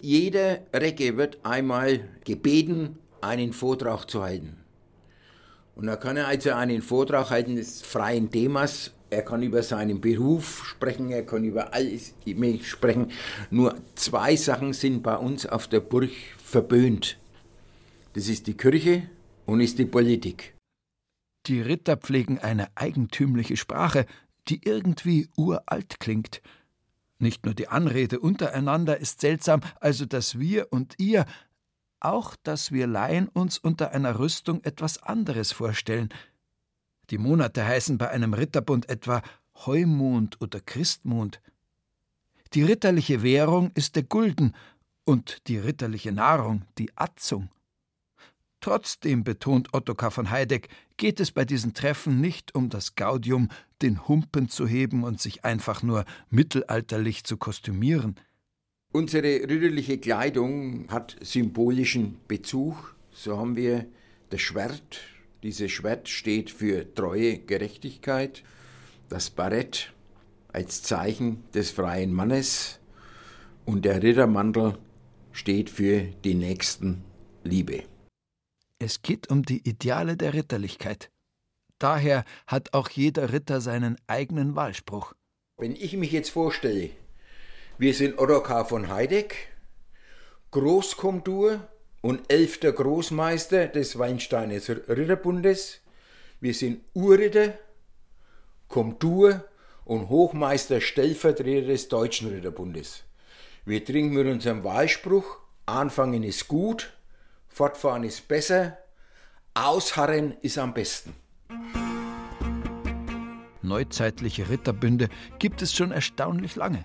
Jeder 0.00 0.60
Recke 0.72 1.16
wird 1.16 1.44
einmal 1.44 2.00
gebeten, 2.24 2.98
einen 3.20 3.52
Vortrag 3.52 4.06
zu 4.06 4.22
halten. 4.22 4.59
Und 5.80 5.86
da 5.86 5.96
kann 5.96 6.18
er 6.18 6.28
also 6.28 6.50
einen 6.50 6.82
Vortrag 6.82 7.30
halten 7.30 7.56
des 7.56 7.80
freien 7.80 8.30
Themas. 8.30 8.92
Er 9.08 9.22
kann 9.22 9.42
über 9.42 9.62
seinen 9.62 9.98
Beruf 9.98 10.66
sprechen, 10.66 11.10
er 11.10 11.24
kann 11.24 11.42
über 11.42 11.72
alles 11.72 12.12
sprechen. 12.64 13.10
Nur 13.50 13.74
zwei 13.94 14.36
Sachen 14.36 14.74
sind 14.74 15.02
bei 15.02 15.16
uns 15.16 15.46
auf 15.46 15.68
der 15.68 15.80
Burg 15.80 16.10
verböhnt. 16.36 17.18
Das 18.12 18.28
ist 18.28 18.46
die 18.46 18.58
Kirche 18.58 19.04
und 19.46 19.62
ist 19.62 19.78
die 19.78 19.86
Politik. 19.86 20.54
Die 21.46 21.62
Ritter 21.62 21.96
pflegen 21.96 22.38
eine 22.38 22.68
eigentümliche 22.74 23.56
Sprache, 23.56 24.04
die 24.48 24.60
irgendwie 24.62 25.30
uralt 25.34 25.98
klingt. 25.98 26.42
Nicht 27.18 27.46
nur 27.46 27.54
die 27.54 27.68
Anrede 27.68 28.20
untereinander 28.20 28.98
ist 28.98 29.22
seltsam, 29.22 29.62
also 29.80 30.04
das 30.04 30.38
Wir 30.38 30.66
und 30.70 30.96
Ihr, 30.98 31.24
auch 32.00 32.36
dass 32.42 32.72
wir 32.72 32.86
Laien 32.86 33.28
uns 33.28 33.58
unter 33.58 33.92
einer 33.92 34.18
Rüstung 34.18 34.62
etwas 34.64 35.02
anderes 35.02 35.52
vorstellen. 35.52 36.08
Die 37.10 37.18
Monate 37.18 37.66
heißen 37.66 37.98
bei 37.98 38.10
einem 38.10 38.34
Ritterbund 38.34 38.88
etwa 38.88 39.22
Heumond 39.66 40.40
oder 40.40 40.60
Christmond. 40.60 41.40
Die 42.52 42.62
ritterliche 42.62 43.22
Währung 43.22 43.70
ist 43.74 43.96
der 43.96 44.02
Gulden 44.02 44.54
und 45.04 45.46
die 45.48 45.58
ritterliche 45.58 46.12
Nahrung 46.12 46.62
die 46.78 46.96
Atzung. 46.96 47.48
Trotzdem, 48.60 49.24
betont 49.24 49.72
Ottokar 49.72 50.10
von 50.10 50.30
Heideck, 50.30 50.68
geht 50.98 51.18
es 51.18 51.32
bei 51.32 51.44
diesen 51.44 51.72
Treffen 51.72 52.20
nicht 52.20 52.54
um 52.54 52.68
das 52.68 52.94
Gaudium, 52.94 53.48
den 53.80 54.06
Humpen 54.06 54.48
zu 54.48 54.66
heben 54.66 55.02
und 55.02 55.20
sich 55.20 55.44
einfach 55.44 55.82
nur 55.82 56.04
mittelalterlich 56.28 57.24
zu 57.24 57.38
kostümieren. 57.38 58.16
Unsere 58.92 59.48
ritterliche 59.48 59.98
Kleidung 59.98 60.86
hat 60.88 61.16
symbolischen 61.20 62.18
Bezug. 62.26 62.96
So 63.12 63.38
haben 63.38 63.54
wir 63.54 63.86
das 64.30 64.40
Schwert. 64.40 65.00
Dieses 65.44 65.70
Schwert 65.70 66.08
steht 66.08 66.50
für 66.50 66.92
treue 66.92 67.38
Gerechtigkeit. 67.38 68.42
Das 69.08 69.30
Barett 69.30 69.92
als 70.52 70.82
Zeichen 70.82 71.44
des 71.54 71.70
freien 71.70 72.12
Mannes. 72.12 72.80
Und 73.64 73.84
der 73.84 74.02
Rittermantel 74.02 74.76
steht 75.30 75.70
für 75.70 76.02
die 76.24 76.34
nächsten 76.34 77.04
Liebe. 77.44 77.84
Es 78.80 79.02
geht 79.02 79.30
um 79.30 79.44
die 79.44 79.68
Ideale 79.68 80.16
der 80.16 80.34
Ritterlichkeit. 80.34 81.10
Daher 81.78 82.24
hat 82.48 82.74
auch 82.74 82.88
jeder 82.90 83.32
Ritter 83.32 83.60
seinen 83.60 83.96
eigenen 84.08 84.56
Wahlspruch. 84.56 85.14
Wenn 85.58 85.76
ich 85.76 85.96
mich 85.96 86.10
jetzt 86.10 86.30
vorstelle, 86.30 86.90
wir 87.80 87.94
sind 87.94 88.18
Ottokar 88.18 88.66
von 88.66 88.90
Heideck, 88.90 89.48
Großkomtur 90.50 91.66
und 92.02 92.30
elfter 92.30 92.72
Großmeister 92.72 93.68
des 93.68 93.98
Weinsteiner 93.98 94.60
Ritterbundes. 94.86 95.80
Wir 96.40 96.52
sind 96.52 96.82
Urritter, 96.92 97.54
Komtur 98.68 99.44
und 99.86 100.10
Hochmeister 100.10 100.82
Stellvertreter 100.82 101.68
des 101.68 101.88
Deutschen 101.88 102.28
Ritterbundes. 102.28 103.04
Wir 103.64 103.82
trinken 103.82 104.14
mit 104.14 104.26
unserem 104.26 104.62
Wahlspruch, 104.62 105.38
Anfangen 105.64 106.22
ist 106.22 106.48
gut, 106.48 106.92
Fortfahren 107.48 108.04
ist 108.04 108.28
besser, 108.28 108.76
Ausharren 109.54 110.36
ist 110.42 110.58
am 110.58 110.74
besten. 110.74 111.14
Neuzeitliche 113.62 114.50
Ritterbünde 114.50 115.08
gibt 115.38 115.62
es 115.62 115.72
schon 115.72 115.92
erstaunlich 115.92 116.56
lange. 116.56 116.84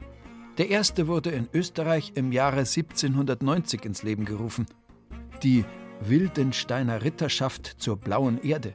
Der 0.58 0.70
erste 0.70 1.08
wurde 1.08 1.32
in 1.32 1.50
Österreich 1.54 2.14
im 2.16 2.32
Jahre 2.32 2.60
1790 2.60 3.84
ins 3.84 4.04
Leben 4.04 4.24
gerufen. 4.24 4.66
Die 5.44 5.66
Wildensteiner 6.00 7.04
Ritterschaft 7.04 7.66
zur 7.78 7.98
blauen 7.98 8.42
Erde. 8.42 8.74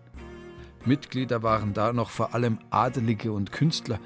Mitglieder 0.85 1.43
waren 1.43 1.73
da 1.73 1.93
noch 1.93 2.11
vor 2.11 2.35
allem 2.35 2.59
Adelige 2.71 3.33
und 3.33 3.53
Künstler. 3.53 3.99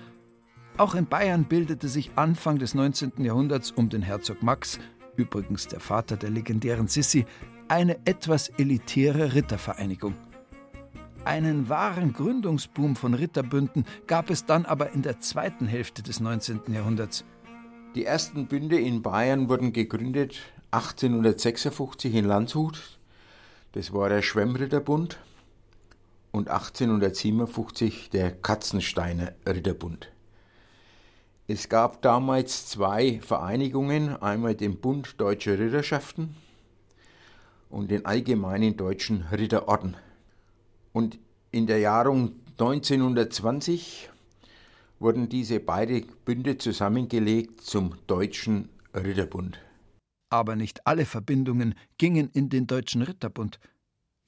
Auch 0.76 0.95
in 0.95 1.07
Bayern 1.07 1.45
bildete 1.45 1.88
sich 1.88 2.12
Anfang 2.16 2.59
des 2.59 2.75
19. 2.75 3.12
Jahrhunderts 3.19 3.73
um 3.73 3.88
den 3.88 4.02
Herzog 4.02 4.43
Max, 4.43 4.78
übrigens 5.16 5.66
der 5.66 5.81
Vater 5.81 6.16
der 6.16 6.31
legendären 6.31 6.88
Sissi, 6.88 7.26
eine 7.69 7.99
etwas 8.04 8.50
elitäre 8.50 9.35
Rittervereinigung. 9.35 10.14
Einen 11.25 11.69
wahren 11.69 12.12
Gründungsboom 12.12 12.97
von 12.97 13.14
Ritterbünden 13.14 13.85
gab 14.07 14.31
es 14.31 14.45
dann 14.45 14.66
aber 14.66 14.93
in 14.93 15.02
der 15.02 15.21
zweiten 15.21 15.66
Hälfte 15.66 16.02
des 16.02 16.21
19. 16.21 16.61
Jahrhunderts. 16.69 17.25
Die 17.94 18.04
ersten 18.04 18.48
Bünde 18.48 18.76
in 18.80 19.02
Bayern 19.02 19.48
wurden 19.48 19.72
gegründet 19.72 20.40
1856 20.72 22.12
in 22.12 22.24
Landshut. 22.24 22.98
Das 23.70 23.92
war 23.92 24.08
der 24.08 24.20
Schwemmritterbund 24.20 25.20
und 26.32 26.48
1857 26.48 28.10
der 28.10 28.32
Katzensteiner 28.32 29.32
Ritterbund. 29.46 30.10
Es 31.46 31.68
gab 31.68 32.02
damals 32.02 32.66
zwei 32.66 33.20
Vereinigungen, 33.20 34.20
einmal 34.20 34.56
den 34.56 34.80
Bund 34.80 35.20
Deutscher 35.20 35.56
Ritterschaften 35.56 36.34
und 37.70 37.92
den 37.92 38.06
Allgemeinen 38.06 38.76
Deutschen 38.76 39.24
Ritterorden. 39.30 39.96
Und 40.92 41.20
in 41.52 41.68
der 41.68 41.78
Jahrung 41.78 42.32
1920 42.58 44.10
wurden 45.04 45.28
diese 45.28 45.61
beiden 45.61 46.06
Bünde 46.25 46.56
zusammengelegt 46.56 47.61
zum 47.61 47.94
Deutschen 48.06 48.70
Ritterbund. 48.94 49.61
Aber 50.30 50.56
nicht 50.56 50.87
alle 50.87 51.04
Verbindungen 51.04 51.75
gingen 51.99 52.30
in 52.30 52.49
den 52.49 52.66
Deutschen 52.66 53.02
Ritterbund. 53.02 53.61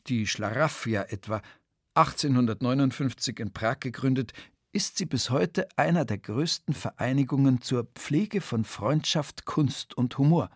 Die 0.06 0.26
Schlaraffia 0.26 1.04
etwa, 1.08 1.40
1859 1.94 3.40
in 3.40 3.54
Prag 3.54 3.80
gegründet, 3.80 4.34
ist 4.72 4.98
sie 4.98 5.06
bis 5.06 5.30
heute 5.30 5.66
einer 5.76 6.04
der 6.04 6.18
größten 6.18 6.74
Vereinigungen 6.74 7.62
zur 7.62 7.84
Pflege 7.94 8.42
von 8.42 8.66
Freundschaft, 8.66 9.46
Kunst 9.46 9.96
und 9.96 10.18
Humor. 10.18 10.50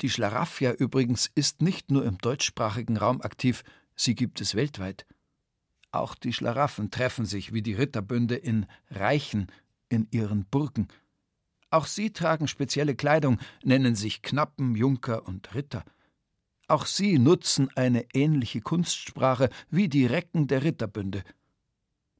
Die 0.00 0.08
Schlaraffia 0.08 0.72
übrigens 0.72 1.30
ist 1.34 1.60
nicht 1.60 1.90
nur 1.90 2.06
im 2.06 2.16
deutschsprachigen 2.16 2.96
Raum 2.96 3.20
aktiv, 3.20 3.62
sie 3.94 4.14
gibt 4.14 4.40
es 4.40 4.54
weltweit. 4.54 5.04
Auch 5.90 6.14
die 6.14 6.32
Schlaraffen 6.32 6.90
treffen 6.90 7.24
sich 7.24 7.52
wie 7.52 7.62
die 7.62 7.74
Ritterbünde 7.74 8.36
in 8.36 8.66
Reichen, 8.90 9.46
in 9.88 10.06
ihren 10.10 10.44
Burgen. 10.44 10.88
Auch 11.70 11.86
sie 11.86 12.12
tragen 12.12 12.48
spezielle 12.48 12.94
Kleidung, 12.94 13.38
nennen 13.62 13.94
sich 13.94 14.22
Knappen, 14.22 14.74
Junker 14.74 15.26
und 15.26 15.54
Ritter. 15.54 15.84
Auch 16.66 16.84
sie 16.86 17.18
nutzen 17.18 17.70
eine 17.76 18.04
ähnliche 18.12 18.60
Kunstsprache 18.60 19.48
wie 19.70 19.88
die 19.88 20.06
Recken 20.06 20.46
der 20.46 20.64
Ritterbünde. 20.64 21.22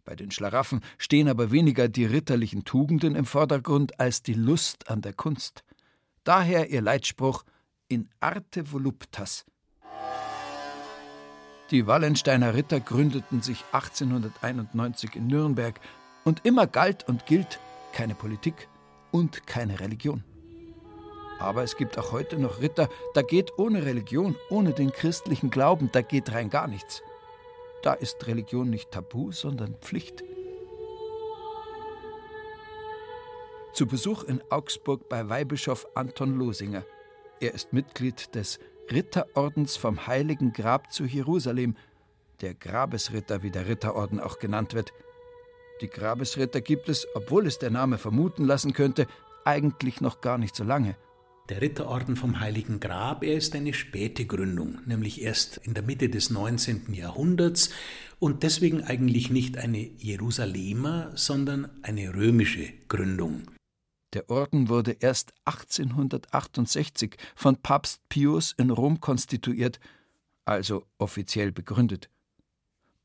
Bei 0.04 0.16
den 0.16 0.30
Schlaraffen 0.30 0.80
stehen 0.96 1.28
aber 1.28 1.50
weniger 1.50 1.88
die 1.88 2.06
ritterlichen 2.06 2.64
Tugenden 2.64 3.14
im 3.14 3.26
Vordergrund 3.26 4.00
als 4.00 4.22
die 4.22 4.32
Lust 4.32 4.88
an 4.88 5.02
der 5.02 5.12
Kunst. 5.12 5.64
Daher 6.24 6.70
ihr 6.70 6.80
Leitspruch 6.80 7.44
in 7.88 8.08
arte 8.20 8.72
voluptas. 8.72 9.44
Die 11.70 11.86
Wallensteiner 11.86 12.54
Ritter 12.54 12.80
gründeten 12.80 13.42
sich 13.42 13.62
1891 13.72 15.16
in 15.16 15.26
Nürnberg 15.26 15.78
und 16.24 16.46
immer 16.46 16.66
galt 16.66 17.06
und 17.06 17.26
gilt 17.26 17.60
keine 17.92 18.14
Politik 18.14 18.68
und 19.10 19.46
keine 19.46 19.78
Religion. 19.78 20.24
Aber 21.38 21.62
es 21.62 21.76
gibt 21.76 21.98
auch 21.98 22.10
heute 22.10 22.38
noch 22.38 22.62
Ritter, 22.62 22.88
da 23.12 23.20
geht 23.20 23.58
ohne 23.58 23.84
Religion, 23.84 24.34
ohne 24.48 24.72
den 24.72 24.92
christlichen 24.92 25.50
Glauben, 25.50 25.90
da 25.92 26.00
geht 26.00 26.32
rein 26.32 26.48
gar 26.48 26.68
nichts. 26.68 27.02
Da 27.82 27.92
ist 27.92 28.26
Religion 28.26 28.70
nicht 28.70 28.90
tabu, 28.90 29.30
sondern 29.30 29.74
Pflicht. 29.74 30.24
Zu 33.74 33.86
Besuch 33.86 34.24
in 34.24 34.42
Augsburg 34.50 35.08
bei 35.10 35.28
Weihbischof 35.28 35.86
Anton 35.94 36.38
Losinger. 36.38 36.84
Er 37.40 37.52
ist 37.52 37.74
Mitglied 37.74 38.34
des 38.34 38.58
Ritterordens 38.90 39.76
vom 39.76 40.06
Heiligen 40.06 40.52
Grab 40.52 40.92
zu 40.92 41.04
Jerusalem, 41.04 41.76
der 42.40 42.54
Grabesritter, 42.54 43.42
wie 43.42 43.50
der 43.50 43.68
Ritterorden 43.68 44.20
auch 44.20 44.38
genannt 44.38 44.74
wird. 44.74 44.92
Die 45.80 45.88
Grabesritter 45.88 46.60
gibt 46.60 46.88
es, 46.88 47.06
obwohl 47.14 47.46
es 47.46 47.58
der 47.58 47.70
Name 47.70 47.98
vermuten 47.98 48.44
lassen 48.44 48.72
könnte, 48.72 49.06
eigentlich 49.44 50.00
noch 50.00 50.20
gar 50.20 50.38
nicht 50.38 50.56
so 50.56 50.64
lange. 50.64 50.96
Der 51.48 51.62
Ritterorden 51.62 52.16
vom 52.16 52.40
Heiligen 52.40 52.78
Grab, 52.78 53.24
er 53.24 53.34
ist 53.34 53.54
eine 53.56 53.72
späte 53.72 54.26
Gründung, 54.26 54.80
nämlich 54.84 55.22
erst 55.22 55.56
in 55.58 55.72
der 55.72 55.82
Mitte 55.82 56.10
des 56.10 56.28
19. 56.28 56.92
Jahrhunderts 56.92 57.70
und 58.18 58.42
deswegen 58.42 58.82
eigentlich 58.82 59.30
nicht 59.30 59.56
eine 59.56 59.78
Jerusalemer, 59.78 61.12
sondern 61.14 61.70
eine 61.82 62.14
römische 62.14 62.72
Gründung. 62.88 63.42
Der 64.14 64.30
Orden 64.30 64.68
wurde 64.68 64.92
erst 64.92 65.34
1868 65.44 67.16
von 67.34 67.56
Papst 67.56 68.00
Pius 68.08 68.52
in 68.56 68.70
Rom 68.70 69.00
konstituiert, 69.00 69.80
also 70.46 70.86
offiziell 70.96 71.52
begründet. 71.52 72.08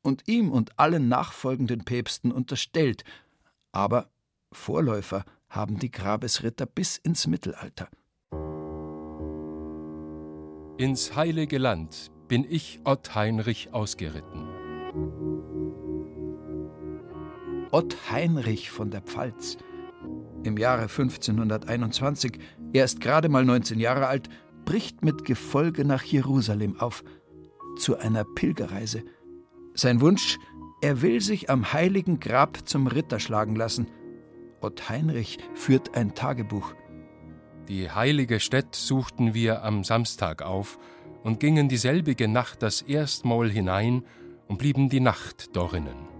Und 0.00 0.26
ihm 0.28 0.50
und 0.50 0.78
allen 0.78 1.08
nachfolgenden 1.08 1.84
Päpsten 1.84 2.32
unterstellt, 2.32 3.04
aber 3.72 4.10
Vorläufer 4.52 5.24
haben 5.48 5.78
die 5.78 5.90
Grabesritter 5.90 6.66
bis 6.66 6.96
ins 6.96 7.26
Mittelalter. 7.26 7.88
Ins 10.78 11.14
heilige 11.14 11.58
Land 11.58 12.10
bin 12.28 12.44
ich 12.48 12.80
Ott 12.84 13.14
Heinrich 13.14 13.72
ausgeritten. 13.72 14.48
Ott 17.70 18.10
Heinrich 18.10 18.70
von 18.70 18.90
der 18.90 19.02
Pfalz 19.02 19.58
im 20.44 20.56
Jahre 20.56 20.82
1521, 20.82 22.38
er 22.72 22.84
ist 22.84 23.00
gerade 23.00 23.28
mal 23.28 23.44
19 23.44 23.80
Jahre 23.80 24.06
alt, 24.06 24.28
bricht 24.64 25.04
mit 25.04 25.24
Gefolge 25.24 25.84
nach 25.84 26.02
Jerusalem 26.02 26.78
auf, 26.78 27.04
zu 27.76 27.98
einer 27.98 28.24
Pilgerreise. 28.24 29.02
Sein 29.74 30.00
Wunsch, 30.00 30.38
er 30.80 31.02
will 31.02 31.20
sich 31.20 31.50
am 31.50 31.72
heiligen 31.72 32.20
Grab 32.20 32.68
zum 32.68 32.86
Ritter 32.86 33.18
schlagen 33.18 33.56
lassen. 33.56 33.88
Ott 34.60 34.88
Heinrich 34.88 35.38
führt 35.54 35.96
ein 35.96 36.14
Tagebuch. 36.14 36.74
Die 37.68 37.90
heilige 37.90 38.40
Stätte 38.40 38.78
suchten 38.78 39.34
wir 39.34 39.62
am 39.62 39.84
Samstag 39.84 40.42
auf 40.42 40.78
und 41.22 41.40
gingen 41.40 41.68
dieselbige 41.68 42.28
Nacht 42.28 42.62
das 42.62 42.82
erstmal 42.82 43.50
hinein 43.50 44.04
und 44.46 44.58
blieben 44.58 44.90
die 44.90 45.00
Nacht 45.00 45.56
dorinnen. 45.56 46.13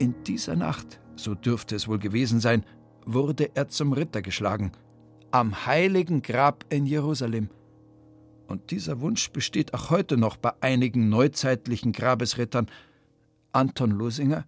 In 0.00 0.14
dieser 0.24 0.56
Nacht 0.56 0.98
so 1.20 1.34
dürfte 1.34 1.76
es 1.76 1.86
wohl 1.86 1.98
gewesen 1.98 2.40
sein, 2.40 2.64
wurde 3.04 3.50
er 3.54 3.68
zum 3.68 3.92
Ritter 3.92 4.22
geschlagen, 4.22 4.72
am 5.30 5.66
heiligen 5.66 6.22
Grab 6.22 6.64
in 6.70 6.86
Jerusalem. 6.86 7.50
Und 8.46 8.70
dieser 8.70 9.00
Wunsch 9.00 9.30
besteht 9.30 9.74
auch 9.74 9.90
heute 9.90 10.16
noch 10.16 10.38
bei 10.38 10.52
einigen 10.60 11.10
neuzeitlichen 11.10 11.92
Grabesrittern. 11.92 12.66
Anton 13.52 13.90
Losinger 13.90 14.46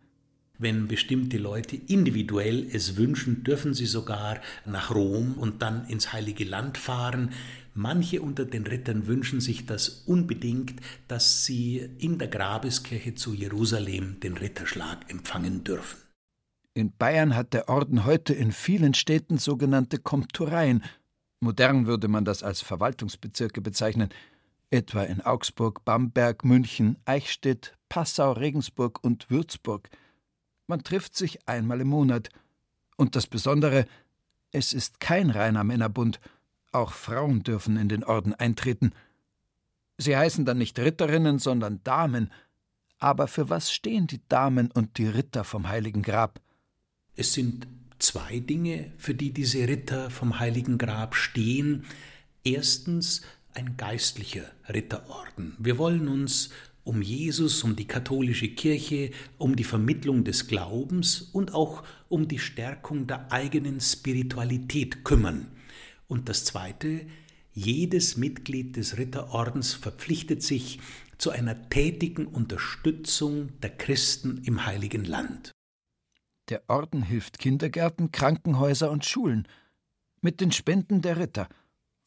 wenn 0.62 0.86
bestimmte 0.86 1.38
Leute 1.38 1.76
individuell 1.88 2.68
es 2.72 2.96
wünschen, 2.96 3.42
dürfen 3.42 3.74
sie 3.74 3.86
sogar 3.86 4.40
nach 4.64 4.94
Rom 4.94 5.34
und 5.34 5.60
dann 5.60 5.86
ins 5.88 6.12
Heilige 6.12 6.44
Land 6.44 6.78
fahren. 6.78 7.30
Manche 7.74 8.20
unter 8.20 8.44
den 8.44 8.66
Rittern 8.66 9.06
wünschen 9.06 9.40
sich 9.40 9.64
das 9.64 9.88
unbedingt, 10.06 10.80
dass 11.08 11.46
sie 11.46 11.88
in 11.98 12.18
der 12.18 12.28
Grabeskirche 12.28 13.14
zu 13.14 13.32
Jerusalem 13.32 14.20
den 14.20 14.36
Ritterschlag 14.36 15.10
empfangen 15.10 15.64
dürfen. 15.64 15.98
In 16.74 16.92
Bayern 16.96 17.34
hat 17.34 17.54
der 17.54 17.68
Orden 17.68 18.04
heute 18.04 18.34
in 18.34 18.52
vielen 18.52 18.94
Städten 18.94 19.38
sogenannte 19.38 19.98
Komtureien. 19.98 20.82
Modern 21.40 21.86
würde 21.86 22.08
man 22.08 22.24
das 22.24 22.42
als 22.42 22.60
Verwaltungsbezirke 22.60 23.60
bezeichnen, 23.60 24.10
etwa 24.70 25.02
in 25.02 25.20
Augsburg, 25.20 25.84
Bamberg, 25.84 26.44
München, 26.44 26.96
Eichstätt, 27.04 27.76
Passau, 27.88 28.32
Regensburg 28.32 29.02
und 29.02 29.30
Würzburg. 29.30 29.88
Man 30.66 30.82
trifft 30.82 31.16
sich 31.16 31.46
einmal 31.46 31.80
im 31.80 31.88
Monat. 31.88 32.30
Und 32.96 33.16
das 33.16 33.26
Besondere, 33.26 33.86
es 34.50 34.72
ist 34.72 35.00
kein 35.00 35.30
reiner 35.30 35.64
Männerbund, 35.64 36.20
auch 36.72 36.92
Frauen 36.92 37.42
dürfen 37.42 37.76
in 37.76 37.88
den 37.88 38.04
Orden 38.04 38.34
eintreten. 38.34 38.92
Sie 39.98 40.16
heißen 40.16 40.44
dann 40.44 40.58
nicht 40.58 40.78
Ritterinnen, 40.78 41.38
sondern 41.38 41.80
Damen. 41.84 42.30
Aber 42.98 43.28
für 43.28 43.50
was 43.50 43.72
stehen 43.72 44.06
die 44.06 44.20
Damen 44.28 44.70
und 44.70 44.98
die 44.98 45.06
Ritter 45.06 45.44
vom 45.44 45.68
Heiligen 45.68 46.02
Grab? 46.02 46.40
Es 47.14 47.34
sind 47.34 47.66
zwei 47.98 48.40
Dinge, 48.40 48.92
für 48.96 49.14
die 49.14 49.32
diese 49.32 49.68
Ritter 49.68 50.10
vom 50.10 50.38
Heiligen 50.38 50.78
Grab 50.78 51.14
stehen. 51.14 51.84
Erstens 52.44 53.22
ein 53.54 53.76
geistlicher 53.76 54.44
Ritterorden. 54.68 55.56
Wir 55.58 55.78
wollen 55.78 56.08
uns 56.08 56.50
um 56.84 57.02
Jesus, 57.02 57.62
um 57.62 57.76
die 57.76 57.86
katholische 57.86 58.48
Kirche, 58.48 59.10
um 59.38 59.54
die 59.54 59.64
Vermittlung 59.64 60.24
des 60.24 60.48
Glaubens 60.48 61.22
und 61.32 61.54
auch 61.54 61.84
um 62.08 62.26
die 62.26 62.40
Stärkung 62.40 63.06
der 63.06 63.30
eigenen 63.30 63.80
Spiritualität 63.80 65.04
kümmern. 65.04 65.48
Und 66.12 66.28
das 66.28 66.44
Zweite, 66.44 67.06
jedes 67.54 68.18
Mitglied 68.18 68.76
des 68.76 68.98
Ritterordens 68.98 69.72
verpflichtet 69.72 70.42
sich 70.42 70.78
zu 71.16 71.30
einer 71.30 71.70
tätigen 71.70 72.26
Unterstützung 72.26 73.58
der 73.60 73.70
Christen 73.70 74.42
im 74.44 74.66
heiligen 74.66 75.06
Land. 75.06 75.52
Der 76.50 76.64
Orden 76.68 77.02
hilft 77.02 77.38
Kindergärten, 77.38 78.12
Krankenhäuser 78.12 78.90
und 78.90 79.06
Schulen 79.06 79.48
mit 80.20 80.42
den 80.42 80.52
Spenden 80.52 81.00
der 81.00 81.16
Ritter. 81.16 81.48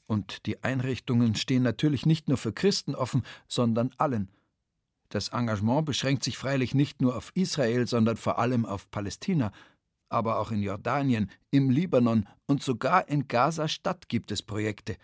Und 0.05 0.45
die 0.45 0.63
Einrichtungen 0.63 1.33
stehen 1.33 1.63
natürlich 1.63 2.05
nicht 2.05 2.27
nur 2.27 2.37
für 2.37 2.53
Christen 2.53 2.93
offen, 2.93 3.23
sondern 3.47 3.89
allen, 3.97 4.29
das 5.09 5.29
Engagement 5.29 5.85
beschränkt 5.85 6.23
sich 6.23 6.37
freilich 6.37 6.75
nicht 6.75 7.01
nur 7.01 7.15
auf 7.15 7.31
Israel, 7.35 7.87
sondern 7.87 8.17
vor 8.17 8.37
allem 8.37 8.65
auf 8.65 8.91
Palästina, 8.91 9.51
aber 10.09 10.39
auch 10.39 10.51
in 10.51 10.61
Jordanien, 10.61 11.29
im 11.51 11.69
Libanon 11.69 12.27
und 12.45 12.63
sogar 12.63 13.07
in 13.09 13.27
Gaza-Stadt 13.27 14.07
gibt 14.09 14.31
es 14.31 14.41
Projekte. 14.41 14.97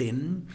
Denn 0.00 0.48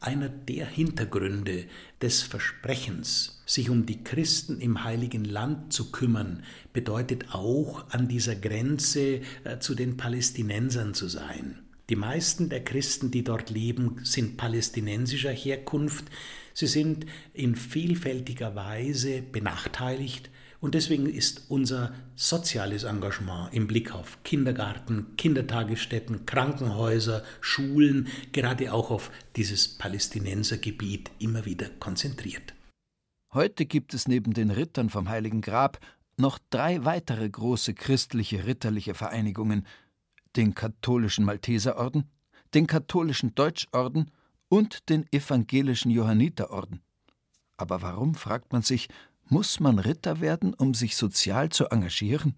einer 0.00 0.28
der 0.28 0.66
Hintergründe 0.66 1.66
des 2.00 2.22
Versprechens, 2.22 3.42
sich 3.46 3.68
um 3.68 3.84
die 3.84 4.04
Christen 4.04 4.60
im 4.60 4.84
heiligen 4.84 5.24
Land 5.24 5.72
zu 5.72 5.90
kümmern, 5.90 6.44
bedeutet 6.72 7.34
auch, 7.34 7.90
an 7.90 8.06
dieser 8.06 8.36
Grenze 8.36 9.20
äh, 9.44 9.58
zu 9.58 9.74
den 9.74 9.96
Palästinensern 9.96 10.94
zu 10.94 11.08
sein. 11.08 11.58
Die 11.90 11.96
meisten 11.96 12.48
der 12.48 12.62
Christen, 12.62 13.10
die 13.10 13.24
dort 13.24 13.50
leben, 13.50 14.00
sind 14.04 14.36
palästinensischer 14.36 15.32
Herkunft. 15.32 16.04
Sie 16.52 16.66
sind 16.66 17.06
in 17.32 17.56
vielfältiger 17.56 18.54
Weise 18.54 19.22
benachteiligt 19.22 20.30
und 20.60 20.74
deswegen 20.74 21.06
ist 21.06 21.42
unser 21.48 21.94
soziales 22.16 22.82
Engagement 22.84 23.54
im 23.54 23.66
Blick 23.66 23.94
auf 23.94 24.22
Kindergarten, 24.24 25.16
Kindertagesstätten, 25.16 26.26
Krankenhäuser, 26.26 27.22
Schulen, 27.40 28.08
gerade 28.32 28.72
auch 28.72 28.90
auf 28.90 29.10
dieses 29.36 29.78
Palästinensergebiet 29.78 31.10
immer 31.18 31.44
wieder 31.44 31.68
konzentriert. 31.78 32.54
Heute 33.32 33.66
gibt 33.66 33.94
es 33.94 34.08
neben 34.08 34.32
den 34.32 34.50
Rittern 34.50 34.90
vom 34.90 35.08
Heiligen 35.08 35.42
Grab 35.42 35.78
noch 36.16 36.38
drei 36.50 36.84
weitere 36.84 37.28
große 37.28 37.74
christliche 37.74 38.46
ritterliche 38.46 38.94
Vereinigungen, 38.94 39.66
den 40.34 40.54
katholischen 40.54 41.24
Malteserorden, 41.24 42.10
den 42.54 42.66
katholischen 42.66 43.34
Deutschorden 43.34 44.10
und 44.48 44.88
den 44.88 45.06
evangelischen 45.12 45.90
Johanniterorden. 45.90 46.80
Aber 47.56 47.82
warum, 47.82 48.14
fragt 48.14 48.52
man 48.52 48.62
sich, 48.62 48.88
muss 49.30 49.60
man 49.60 49.78
Ritter 49.78 50.20
werden, 50.20 50.54
um 50.54 50.74
sich 50.74 50.96
sozial 50.96 51.50
zu 51.50 51.66
engagieren? 51.66 52.34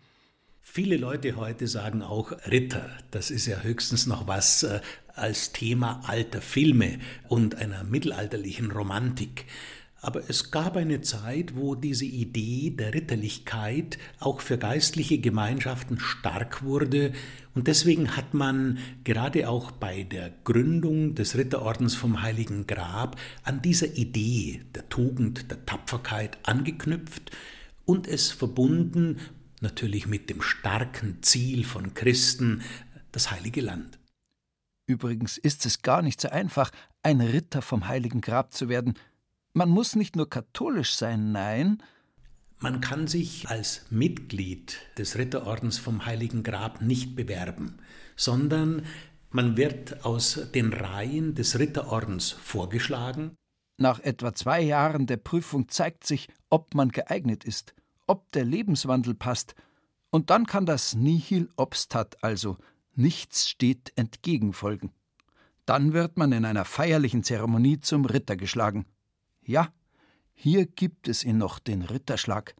Viele 0.60 0.96
Leute 0.96 1.36
heute 1.36 1.66
sagen 1.66 2.02
auch 2.02 2.32
Ritter. 2.46 2.88
Das 3.10 3.30
ist 3.30 3.46
ja 3.46 3.60
höchstens 3.60 4.06
noch 4.06 4.26
was 4.28 4.62
äh, 4.62 4.80
als 5.14 5.52
Thema 5.52 6.02
alter 6.06 6.40
Filme 6.40 6.98
und 7.28 7.56
einer 7.56 7.82
mittelalterlichen 7.82 8.70
Romantik. 8.70 9.46
Aber 10.02 10.28
es 10.28 10.50
gab 10.50 10.76
eine 10.76 11.02
Zeit, 11.02 11.56
wo 11.56 11.74
diese 11.74 12.06
Idee 12.06 12.70
der 12.70 12.94
Ritterlichkeit 12.94 13.98
auch 14.18 14.40
für 14.40 14.56
geistliche 14.56 15.18
Gemeinschaften 15.18 15.98
stark 15.98 16.62
wurde, 16.62 17.12
und 17.52 17.66
deswegen 17.66 18.16
hat 18.16 18.32
man 18.32 18.78
gerade 19.02 19.48
auch 19.48 19.72
bei 19.72 20.04
der 20.04 20.32
Gründung 20.44 21.16
des 21.16 21.36
Ritterordens 21.36 21.96
vom 21.96 22.22
Heiligen 22.22 22.66
Grab 22.68 23.18
an 23.42 23.60
dieser 23.60 23.96
Idee 23.96 24.62
der 24.74 24.88
Tugend, 24.88 25.50
der 25.50 25.66
Tapferkeit 25.66 26.38
angeknüpft 26.44 27.32
und 27.84 28.06
es 28.06 28.30
verbunden 28.30 29.18
natürlich 29.60 30.06
mit 30.06 30.30
dem 30.30 30.42
starken 30.42 31.18
Ziel 31.22 31.64
von 31.64 31.92
Christen, 31.94 32.62
das 33.10 33.32
heilige 33.32 33.60
Land. 33.60 33.98
Übrigens 34.86 35.36
ist 35.36 35.66
es 35.66 35.82
gar 35.82 36.02
nicht 36.02 36.20
so 36.20 36.28
einfach, 36.28 36.70
ein 37.02 37.20
Ritter 37.20 37.62
vom 37.62 37.88
Heiligen 37.88 38.20
Grab 38.20 38.52
zu 38.52 38.68
werden, 38.68 38.94
man 39.52 39.68
muss 39.68 39.96
nicht 39.96 40.16
nur 40.16 40.28
katholisch 40.28 40.94
sein, 40.94 41.32
nein, 41.32 41.82
man 42.62 42.82
kann 42.82 43.06
sich 43.06 43.48
als 43.48 43.86
Mitglied 43.88 44.76
des 44.98 45.16
Ritterordens 45.16 45.78
vom 45.78 46.04
Heiligen 46.04 46.42
Grab 46.42 46.82
nicht 46.82 47.16
bewerben, 47.16 47.78
sondern 48.16 48.84
man 49.30 49.56
wird 49.56 50.04
aus 50.04 50.50
den 50.54 50.74
Reihen 50.74 51.34
des 51.34 51.58
Ritterordens 51.58 52.32
vorgeschlagen. 52.32 53.34
Nach 53.78 53.98
etwa 54.00 54.34
zwei 54.34 54.60
Jahren 54.60 55.06
der 55.06 55.16
Prüfung 55.16 55.70
zeigt 55.70 56.06
sich, 56.06 56.28
ob 56.50 56.74
man 56.74 56.90
geeignet 56.90 57.44
ist, 57.44 57.74
ob 58.06 58.30
der 58.32 58.44
Lebenswandel 58.44 59.14
passt, 59.14 59.54
und 60.10 60.28
dann 60.28 60.44
kann 60.44 60.66
das 60.66 60.94
Nihil 60.94 61.48
obstat, 61.56 62.22
also 62.22 62.58
nichts 62.94 63.48
steht 63.48 63.92
entgegen 63.96 64.52
folgen. 64.52 64.92
Dann 65.64 65.94
wird 65.94 66.18
man 66.18 66.32
in 66.32 66.44
einer 66.44 66.66
feierlichen 66.66 67.22
Zeremonie 67.22 67.78
zum 67.80 68.04
Ritter 68.04 68.36
geschlagen. 68.36 68.84
Ja, 69.42 69.72
hier 70.34 70.66
gibt 70.66 71.08
es 71.08 71.24
ihn 71.24 71.38
noch, 71.38 71.58
den 71.58 71.82
Ritterschlag. 71.82 72.54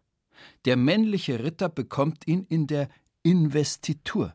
Der 0.65 0.77
männliche 0.77 1.43
Ritter 1.43 1.69
bekommt 1.69 2.27
ihn 2.27 2.45
in 2.45 2.67
der 2.67 2.89
Investitur. 3.23 4.35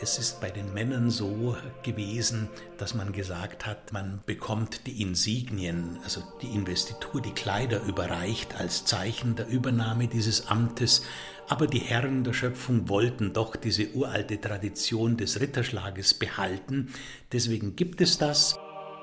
Es 0.00 0.16
ist 0.16 0.40
bei 0.40 0.50
den 0.50 0.72
Männern 0.72 1.10
so 1.10 1.56
gewesen, 1.82 2.48
dass 2.76 2.94
man 2.94 3.12
gesagt 3.12 3.66
hat, 3.66 3.92
man 3.92 4.20
bekommt 4.26 4.86
die 4.86 5.02
Insignien, 5.02 5.98
also 6.04 6.22
die 6.40 6.54
Investitur, 6.54 7.20
die 7.20 7.32
Kleider 7.32 7.82
überreicht 7.82 8.60
als 8.60 8.84
Zeichen 8.84 9.34
der 9.34 9.48
Übernahme 9.48 10.06
dieses 10.06 10.46
Amtes. 10.46 11.02
Aber 11.48 11.66
die 11.66 11.80
Herren 11.80 12.22
der 12.22 12.32
Schöpfung 12.32 12.88
wollten 12.88 13.32
doch 13.32 13.56
diese 13.56 13.92
uralte 13.92 14.40
Tradition 14.40 15.16
des 15.16 15.40
Ritterschlages 15.40 16.14
behalten. 16.14 16.92
Deswegen 17.32 17.74
gibt 17.74 18.00
es 18.00 18.18
das. 18.18 18.56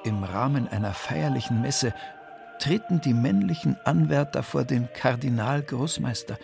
Im 0.06 0.24
Rahmen 0.24 0.66
einer 0.66 0.94
feierlichen 0.94 1.62
Messe 1.62 1.94
treten 2.60 3.02
die 3.02 3.14
männlichen 3.14 3.76
Anwärter 3.84 4.44
vor 4.44 4.64
den 4.64 4.88
Kardinalgroßmeister. 4.94 6.38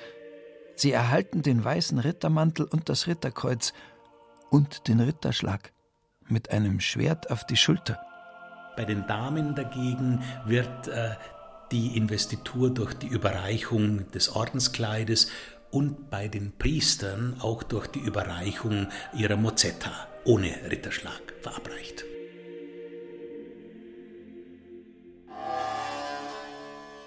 Sie 0.76 0.92
erhalten 0.92 1.42
den 1.42 1.64
weißen 1.64 2.00
Rittermantel 2.00 2.66
und 2.66 2.90
das 2.90 3.08
Ritterkreuz 3.08 3.72
und 4.52 4.88
den 4.88 5.00
Ritterschlag 5.00 5.72
mit 6.28 6.52
einem 6.52 6.80
Schwert 6.80 7.32
auf 7.32 7.46
die 7.46 7.58
Schulter. 7.58 8.00
Bei 8.76 8.86
den 8.86 9.08
Damen 9.08 9.56
dagegen 9.56 10.22
wird 10.46 10.88
äh, 10.88 11.16
die 11.72 11.98
Investitur 11.98 12.70
durch 12.70 12.94
die 12.94 13.08
Überreichung 13.08 14.12
des 14.12 14.30
Ordenskleides 14.36 15.32
und 15.72 16.10
bei 16.10 16.28
den 16.28 16.52
Priestern 16.58 17.38
auch 17.40 17.64
durch 17.64 17.88
die 17.88 18.00
Überreichung 18.00 18.88
ihrer 19.14 19.38
Mozetta 19.38 19.92
ohne 20.26 20.54
Ritterschlag 20.70 21.22
verabreicht. 21.42 22.04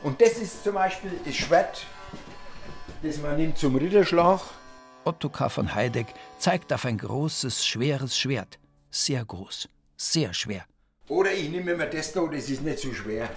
Und 0.03 0.21
das 0.21 0.33
ist 0.39 0.65
zum 0.65 0.75
Beispiel 0.75 1.13
das 1.25 1.35
Schwert, 1.35 1.87
das 3.03 3.19
man 3.19 3.37
nimmt 3.37 3.59
zum 3.59 3.77
Ritterschlag. 3.77 4.41
Ottokar 5.05 5.51
von 5.51 5.75
Heideck 5.75 6.15
zeigt 6.39 6.73
auf 6.73 6.85
ein 6.85 6.99
großes, 6.99 7.65
schweres 7.65 8.17
Schwert. 8.17 8.59
sehr 8.91 9.25
groß, 9.25 9.69
sehr 9.97 10.33
schwer. 10.33 10.65
Oder 11.09 11.33
ich 11.33 11.51
nehme 11.51 11.75
mir 11.75 11.91
das 11.91 12.13
da, 12.13 12.27
das 12.27 12.49
ist 12.49 12.63
nicht 12.63 12.79
so 12.79 12.95
schwer. 12.95 13.29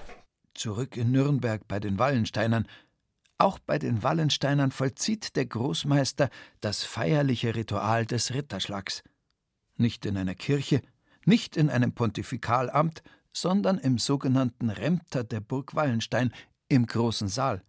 Zurück 0.54 0.96
in 0.96 1.12
Nürnberg 1.12 1.68
bei 1.68 1.80
den 1.80 2.00
Wallensteinern. 2.00 2.68
Auch 3.38 3.60
bei 3.60 3.78
den 3.78 4.02
Wallensteinern 4.04 4.72
vollzieht 4.72 5.36
der 5.36 5.46
Großmeister 5.46 6.30
das 6.62 6.84
feierliche 6.84 7.56
Ritual 7.56 8.06
des 8.06 8.34
Ritterschlags. 8.34 9.04
Nicht 9.78 10.06
in 10.06 10.18
einer 10.18 10.36
Kirche, 10.36 10.82
nicht 11.26 11.58
in 11.58 11.70
einem 11.70 11.94
Pontifikalamt, 11.94 13.04
sondern 13.34 13.78
im 13.78 13.98
sogenannten 13.98 14.70
Remter 14.70 15.24
der 15.24 15.42
Burg 15.42 15.76
Wallenstein 15.76 16.34
im 16.70 16.86
großen 16.86 17.28
Saal. 17.28 17.62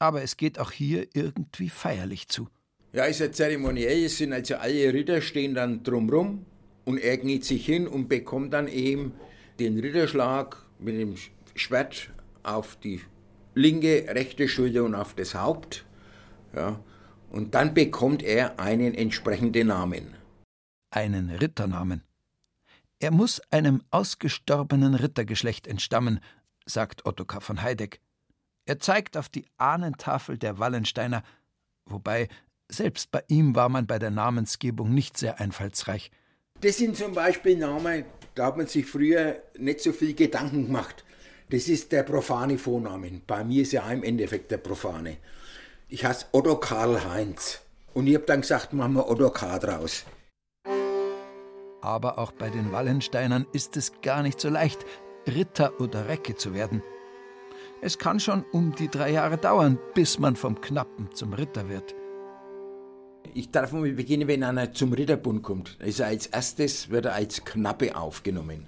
Aber 0.00 0.22
es 0.22 0.36
geht 0.36 0.58
auch 0.58 0.72
hier 0.72 1.06
irgendwie 1.14 1.68
feierlich 1.68 2.28
zu. 2.28 2.48
Ja, 2.94 3.06
ist 3.06 3.18
ja 3.18 3.32
zeremoniell, 3.32 4.04
es 4.04 4.18
sind 4.18 4.32
also 4.32 4.54
alle 4.54 4.94
Ritter 4.94 5.20
stehen 5.20 5.52
dann 5.52 5.82
drumrum 5.82 6.46
und 6.84 6.98
er 6.98 7.18
kniet 7.18 7.44
sich 7.44 7.66
hin 7.66 7.88
und 7.88 8.08
bekommt 8.08 8.52
dann 8.52 8.68
eben 8.68 9.14
den 9.58 9.80
Ritterschlag 9.80 10.56
mit 10.78 10.94
dem 10.94 11.16
Schwert 11.56 12.10
auf 12.44 12.76
die 12.76 13.00
linke, 13.54 14.06
rechte 14.10 14.46
Schulter 14.46 14.84
und 14.84 14.94
auf 14.94 15.14
das 15.14 15.34
Haupt. 15.34 15.84
Ja, 16.54 16.78
und 17.30 17.56
dann 17.56 17.74
bekommt 17.74 18.22
er 18.22 18.60
einen 18.60 18.94
entsprechenden 18.94 19.66
Namen. 19.66 20.14
Einen 20.92 21.30
Ritternamen. 21.30 22.04
Er 23.00 23.10
muss 23.10 23.40
einem 23.50 23.82
ausgestorbenen 23.90 24.94
Rittergeschlecht 24.94 25.66
entstammen, 25.66 26.20
sagt 26.64 27.06
Ottokar 27.06 27.40
von 27.40 27.60
Heideck. 27.60 28.00
Er 28.66 28.78
zeigt 28.78 29.16
auf 29.16 29.28
die 29.28 29.46
Ahnentafel 29.56 30.38
der 30.38 30.60
Wallensteiner, 30.60 31.24
wobei 31.86 32.28
selbst 32.76 33.10
bei 33.10 33.22
ihm 33.28 33.54
war 33.54 33.68
man 33.68 33.86
bei 33.86 33.98
der 33.98 34.10
Namensgebung 34.10 34.92
nicht 34.92 35.16
sehr 35.16 35.40
einfallsreich. 35.40 36.10
Das 36.60 36.78
sind 36.78 36.96
zum 36.96 37.12
Beispiel 37.14 37.56
Namen, 37.56 38.04
da 38.34 38.46
hat 38.46 38.56
man 38.56 38.66
sich 38.66 38.86
früher 38.86 39.42
nicht 39.58 39.80
so 39.80 39.92
viel 39.92 40.14
Gedanken 40.14 40.66
gemacht. 40.66 41.04
Das 41.50 41.68
ist 41.68 41.92
der 41.92 42.02
profane 42.02 42.58
Vorname. 42.58 43.20
Bei 43.26 43.44
mir 43.44 43.62
ist 43.62 43.72
ja 43.72 43.88
im 43.90 44.02
Endeffekt 44.02 44.50
der 44.50 44.58
profane. 44.58 45.18
Ich 45.88 46.04
heiße 46.04 46.26
Otto 46.32 46.56
Karl 46.56 47.04
Heinz. 47.04 47.60
Und 47.92 48.06
ich 48.06 48.14
habe 48.14 48.24
dann 48.24 48.40
gesagt, 48.40 48.72
machen 48.72 48.94
wir 48.94 49.08
Otto 49.08 49.30
K. 49.30 49.58
draus. 49.58 50.04
Aber 51.80 52.18
auch 52.18 52.32
bei 52.32 52.50
den 52.50 52.72
Wallensteinern 52.72 53.46
ist 53.52 53.76
es 53.76 53.92
gar 54.00 54.22
nicht 54.22 54.40
so 54.40 54.48
leicht, 54.48 54.84
Ritter 55.28 55.78
oder 55.80 56.08
Recke 56.08 56.34
zu 56.34 56.54
werden. 56.54 56.82
Es 57.82 57.98
kann 57.98 58.18
schon 58.18 58.44
um 58.52 58.74
die 58.74 58.88
drei 58.88 59.10
Jahre 59.10 59.36
dauern, 59.36 59.78
bis 59.94 60.18
man 60.18 60.34
vom 60.36 60.60
Knappen 60.60 61.12
zum 61.12 61.34
Ritter 61.34 61.68
wird. 61.68 61.94
Ich 63.32 63.50
darf 63.50 63.72
mal 63.72 63.90
beginnen, 63.92 64.28
wenn 64.28 64.44
einer 64.44 64.72
zum 64.72 64.92
Ritterbund 64.92 65.42
kommt. 65.42 65.76
Also 65.80 66.04
als 66.04 66.26
erstes 66.26 66.90
wird 66.90 67.06
er 67.06 67.14
als 67.14 67.44
Knappe 67.44 67.96
aufgenommen. 67.96 68.66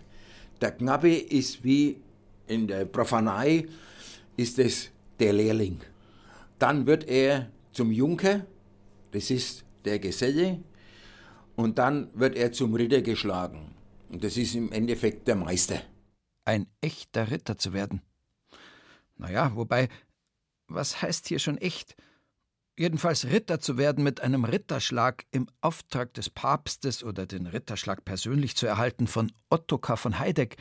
Der 0.61 0.73
Knappe 0.73 1.14
ist 1.14 1.62
wie 1.62 2.01
in 2.47 2.66
der 2.66 2.87
Profanei, 2.87 3.66
ist 4.37 4.59
es 4.59 4.90
der 5.19 5.33
Lehrling. 5.33 5.81
Dann 6.59 6.87
wird 6.87 7.07
er 7.09 7.51
zum 7.73 7.92
Junker, 7.92 8.47
das 9.12 9.31
ist 9.31 9.64
der 9.85 9.99
Geselle, 9.99 10.61
und 11.57 11.79
dann 11.79 12.09
wird 12.14 12.37
er 12.37 12.53
zum 12.53 12.75
Ritter 12.75 13.03
geschlagen. 13.03 13.75
Und 14.09 14.25
das 14.25 14.37
ist 14.37 14.55
im 14.55 14.73
Endeffekt 14.73 15.27
der 15.29 15.37
Meister. 15.37 15.83
Ein 16.45 16.66
echter 16.81 17.31
Ritter 17.31 17.59
zu 17.59 17.73
werden. 17.73 18.03
Naja, 19.16 19.53
wobei, 19.55 19.88
was 20.69 21.03
heißt 21.03 21.29
hier 21.29 21.38
schon 21.38 21.59
echt? 21.59 21.97
Jedenfalls 22.79 23.25
Ritter 23.25 23.59
zu 23.59 23.79
werden 23.79 24.05
mit 24.05 24.21
einem 24.21 24.45
Ritterschlag 24.45 25.25
im 25.31 25.49
Auftrag 25.62 26.12
des 26.12 26.29
Papstes 26.29 27.03
oder 27.03 27.25
den 27.27 27.47
Ritterschlag 27.47 28.05
persönlich 28.05 28.55
zu 28.55 28.67
erhalten 28.67 29.07
von 29.07 29.33
Ottokar 29.49 29.97
von 29.97 30.19
Heideck, 30.19 30.57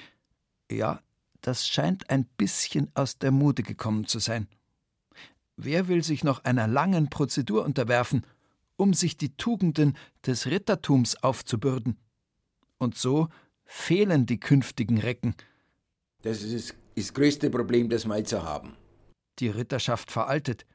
ja, 0.72 1.02
das 1.42 1.68
scheint 1.68 2.10
ein 2.10 2.26
bisschen 2.38 2.90
aus 2.96 3.20
der 3.20 3.32
Mode 3.32 3.64
gekommen 3.64 4.08
zu 4.08 4.20
sein. 4.20 4.48
Wer 5.58 5.88
will 5.88 6.04
sich 6.04 6.24
noch 6.24 6.44
einer 6.44 6.68
langen 6.68 7.10
Prozedur 7.10 7.64
unterwerfen, 7.64 8.26
um 8.78 8.94
sich 8.94 9.18
die 9.18 9.36
Tugenden 9.36 9.96
des 10.26 10.48
Rittertums 10.48 11.22
aufzubürden? 11.22 11.98
Und 12.78 12.98
so 12.98 13.30
fehlen 13.66 14.26
die 14.26 14.40
künftigen 14.40 14.98
Recken. 14.98 15.36
Das 16.24 16.42
ist 16.42 16.76
das 16.96 17.14
größte 17.14 17.50
Problem, 17.50 17.90
das 17.90 18.06
wir 18.06 18.18
jetzt 18.18 18.34
haben. 18.34 18.76
Die 19.40 19.50
Ritterschaft 19.50 20.12
veraltet. 20.12 20.66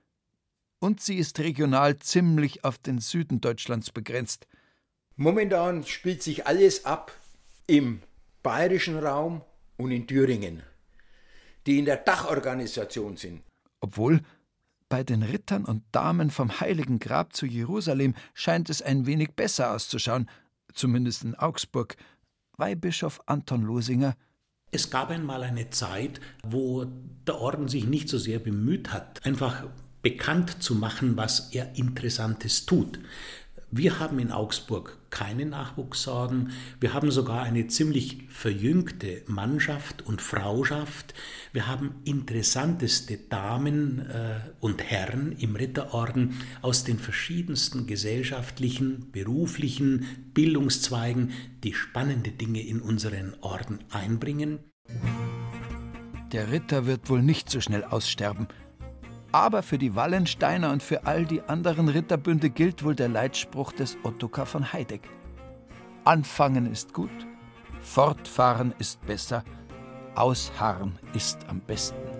Und 0.80 1.00
sie 1.00 1.16
ist 1.16 1.38
regional 1.38 1.98
ziemlich 1.98 2.64
auf 2.64 2.78
den 2.78 2.98
Süden 2.98 3.40
Deutschlands 3.40 3.90
begrenzt. 3.90 4.48
Momentan 5.16 5.84
spielt 5.84 6.22
sich 6.22 6.46
alles 6.46 6.86
ab 6.86 7.12
im 7.66 8.00
bayerischen 8.42 8.98
Raum 8.98 9.42
und 9.76 9.90
in 9.92 10.06
Thüringen, 10.06 10.62
die 11.66 11.78
in 11.78 11.84
der 11.84 11.98
Dachorganisation 11.98 13.18
sind. 13.18 13.42
Obwohl 13.80 14.22
bei 14.88 15.04
den 15.04 15.22
Rittern 15.22 15.66
und 15.66 15.84
Damen 15.92 16.30
vom 16.30 16.60
Heiligen 16.60 16.98
Grab 16.98 17.34
zu 17.34 17.46
Jerusalem 17.46 18.14
scheint 18.34 18.70
es 18.70 18.80
ein 18.82 19.06
wenig 19.06 19.34
besser 19.36 19.72
auszuschauen, 19.72 20.28
zumindest 20.72 21.22
in 21.22 21.34
Augsburg. 21.34 21.96
Weihbischof 22.56 23.20
Anton 23.26 23.62
Losinger 23.62 24.16
es 24.72 24.90
gab 24.90 25.10
einmal 25.10 25.42
eine 25.42 25.70
Zeit, 25.70 26.20
wo 26.44 26.84
der 26.84 27.40
Orden 27.40 27.68
sich 27.68 27.86
nicht 27.86 28.08
so 28.08 28.18
sehr 28.18 28.38
bemüht 28.38 28.92
hat, 28.92 29.24
einfach 29.26 29.64
bekannt 30.02 30.62
zu 30.62 30.74
machen, 30.74 31.16
was 31.16 31.50
er 31.52 31.76
Interessantes 31.76 32.66
tut. 32.66 32.98
Wir 33.72 34.00
haben 34.00 34.18
in 34.18 34.32
Augsburg 34.32 34.98
keine 35.10 35.46
Nachwuchssorgen. 35.46 36.50
Wir 36.80 36.92
haben 36.92 37.12
sogar 37.12 37.44
eine 37.44 37.68
ziemlich 37.68 38.24
verjüngte 38.28 39.22
Mannschaft 39.26 40.02
und 40.02 40.20
Frauschaft. 40.20 41.14
Wir 41.52 41.68
haben 41.68 41.94
interessanteste 42.04 43.16
Damen 43.16 44.00
äh, 44.10 44.40
und 44.58 44.82
Herren 44.82 45.32
im 45.38 45.54
Ritterorden 45.54 46.34
aus 46.62 46.82
den 46.82 46.98
verschiedensten 46.98 47.86
gesellschaftlichen, 47.86 49.12
beruflichen 49.12 50.04
Bildungszweigen, 50.34 51.30
die 51.62 51.74
spannende 51.74 52.32
Dinge 52.32 52.66
in 52.66 52.80
unseren 52.80 53.34
Orden 53.40 53.84
einbringen. 53.90 54.58
Der 56.32 56.50
Ritter 56.50 56.86
wird 56.86 57.08
wohl 57.08 57.22
nicht 57.22 57.50
so 57.50 57.60
schnell 57.60 57.84
aussterben. 57.84 58.48
Aber 59.32 59.62
für 59.62 59.78
die 59.78 59.94
Wallensteiner 59.94 60.72
und 60.72 60.82
für 60.82 61.06
all 61.06 61.24
die 61.24 61.42
anderen 61.42 61.88
Ritterbünde 61.88 62.50
gilt 62.50 62.84
wohl 62.84 62.94
der 62.94 63.08
Leitspruch 63.08 63.72
des 63.72 63.96
Ottokar 64.02 64.46
von 64.46 64.72
Heideck. 64.72 65.08
Anfangen 66.04 66.66
ist 66.66 66.92
gut, 66.92 67.10
fortfahren 67.80 68.74
ist 68.78 69.04
besser, 69.06 69.44
ausharren 70.16 70.98
ist 71.14 71.48
am 71.48 71.60
besten. 71.60 72.19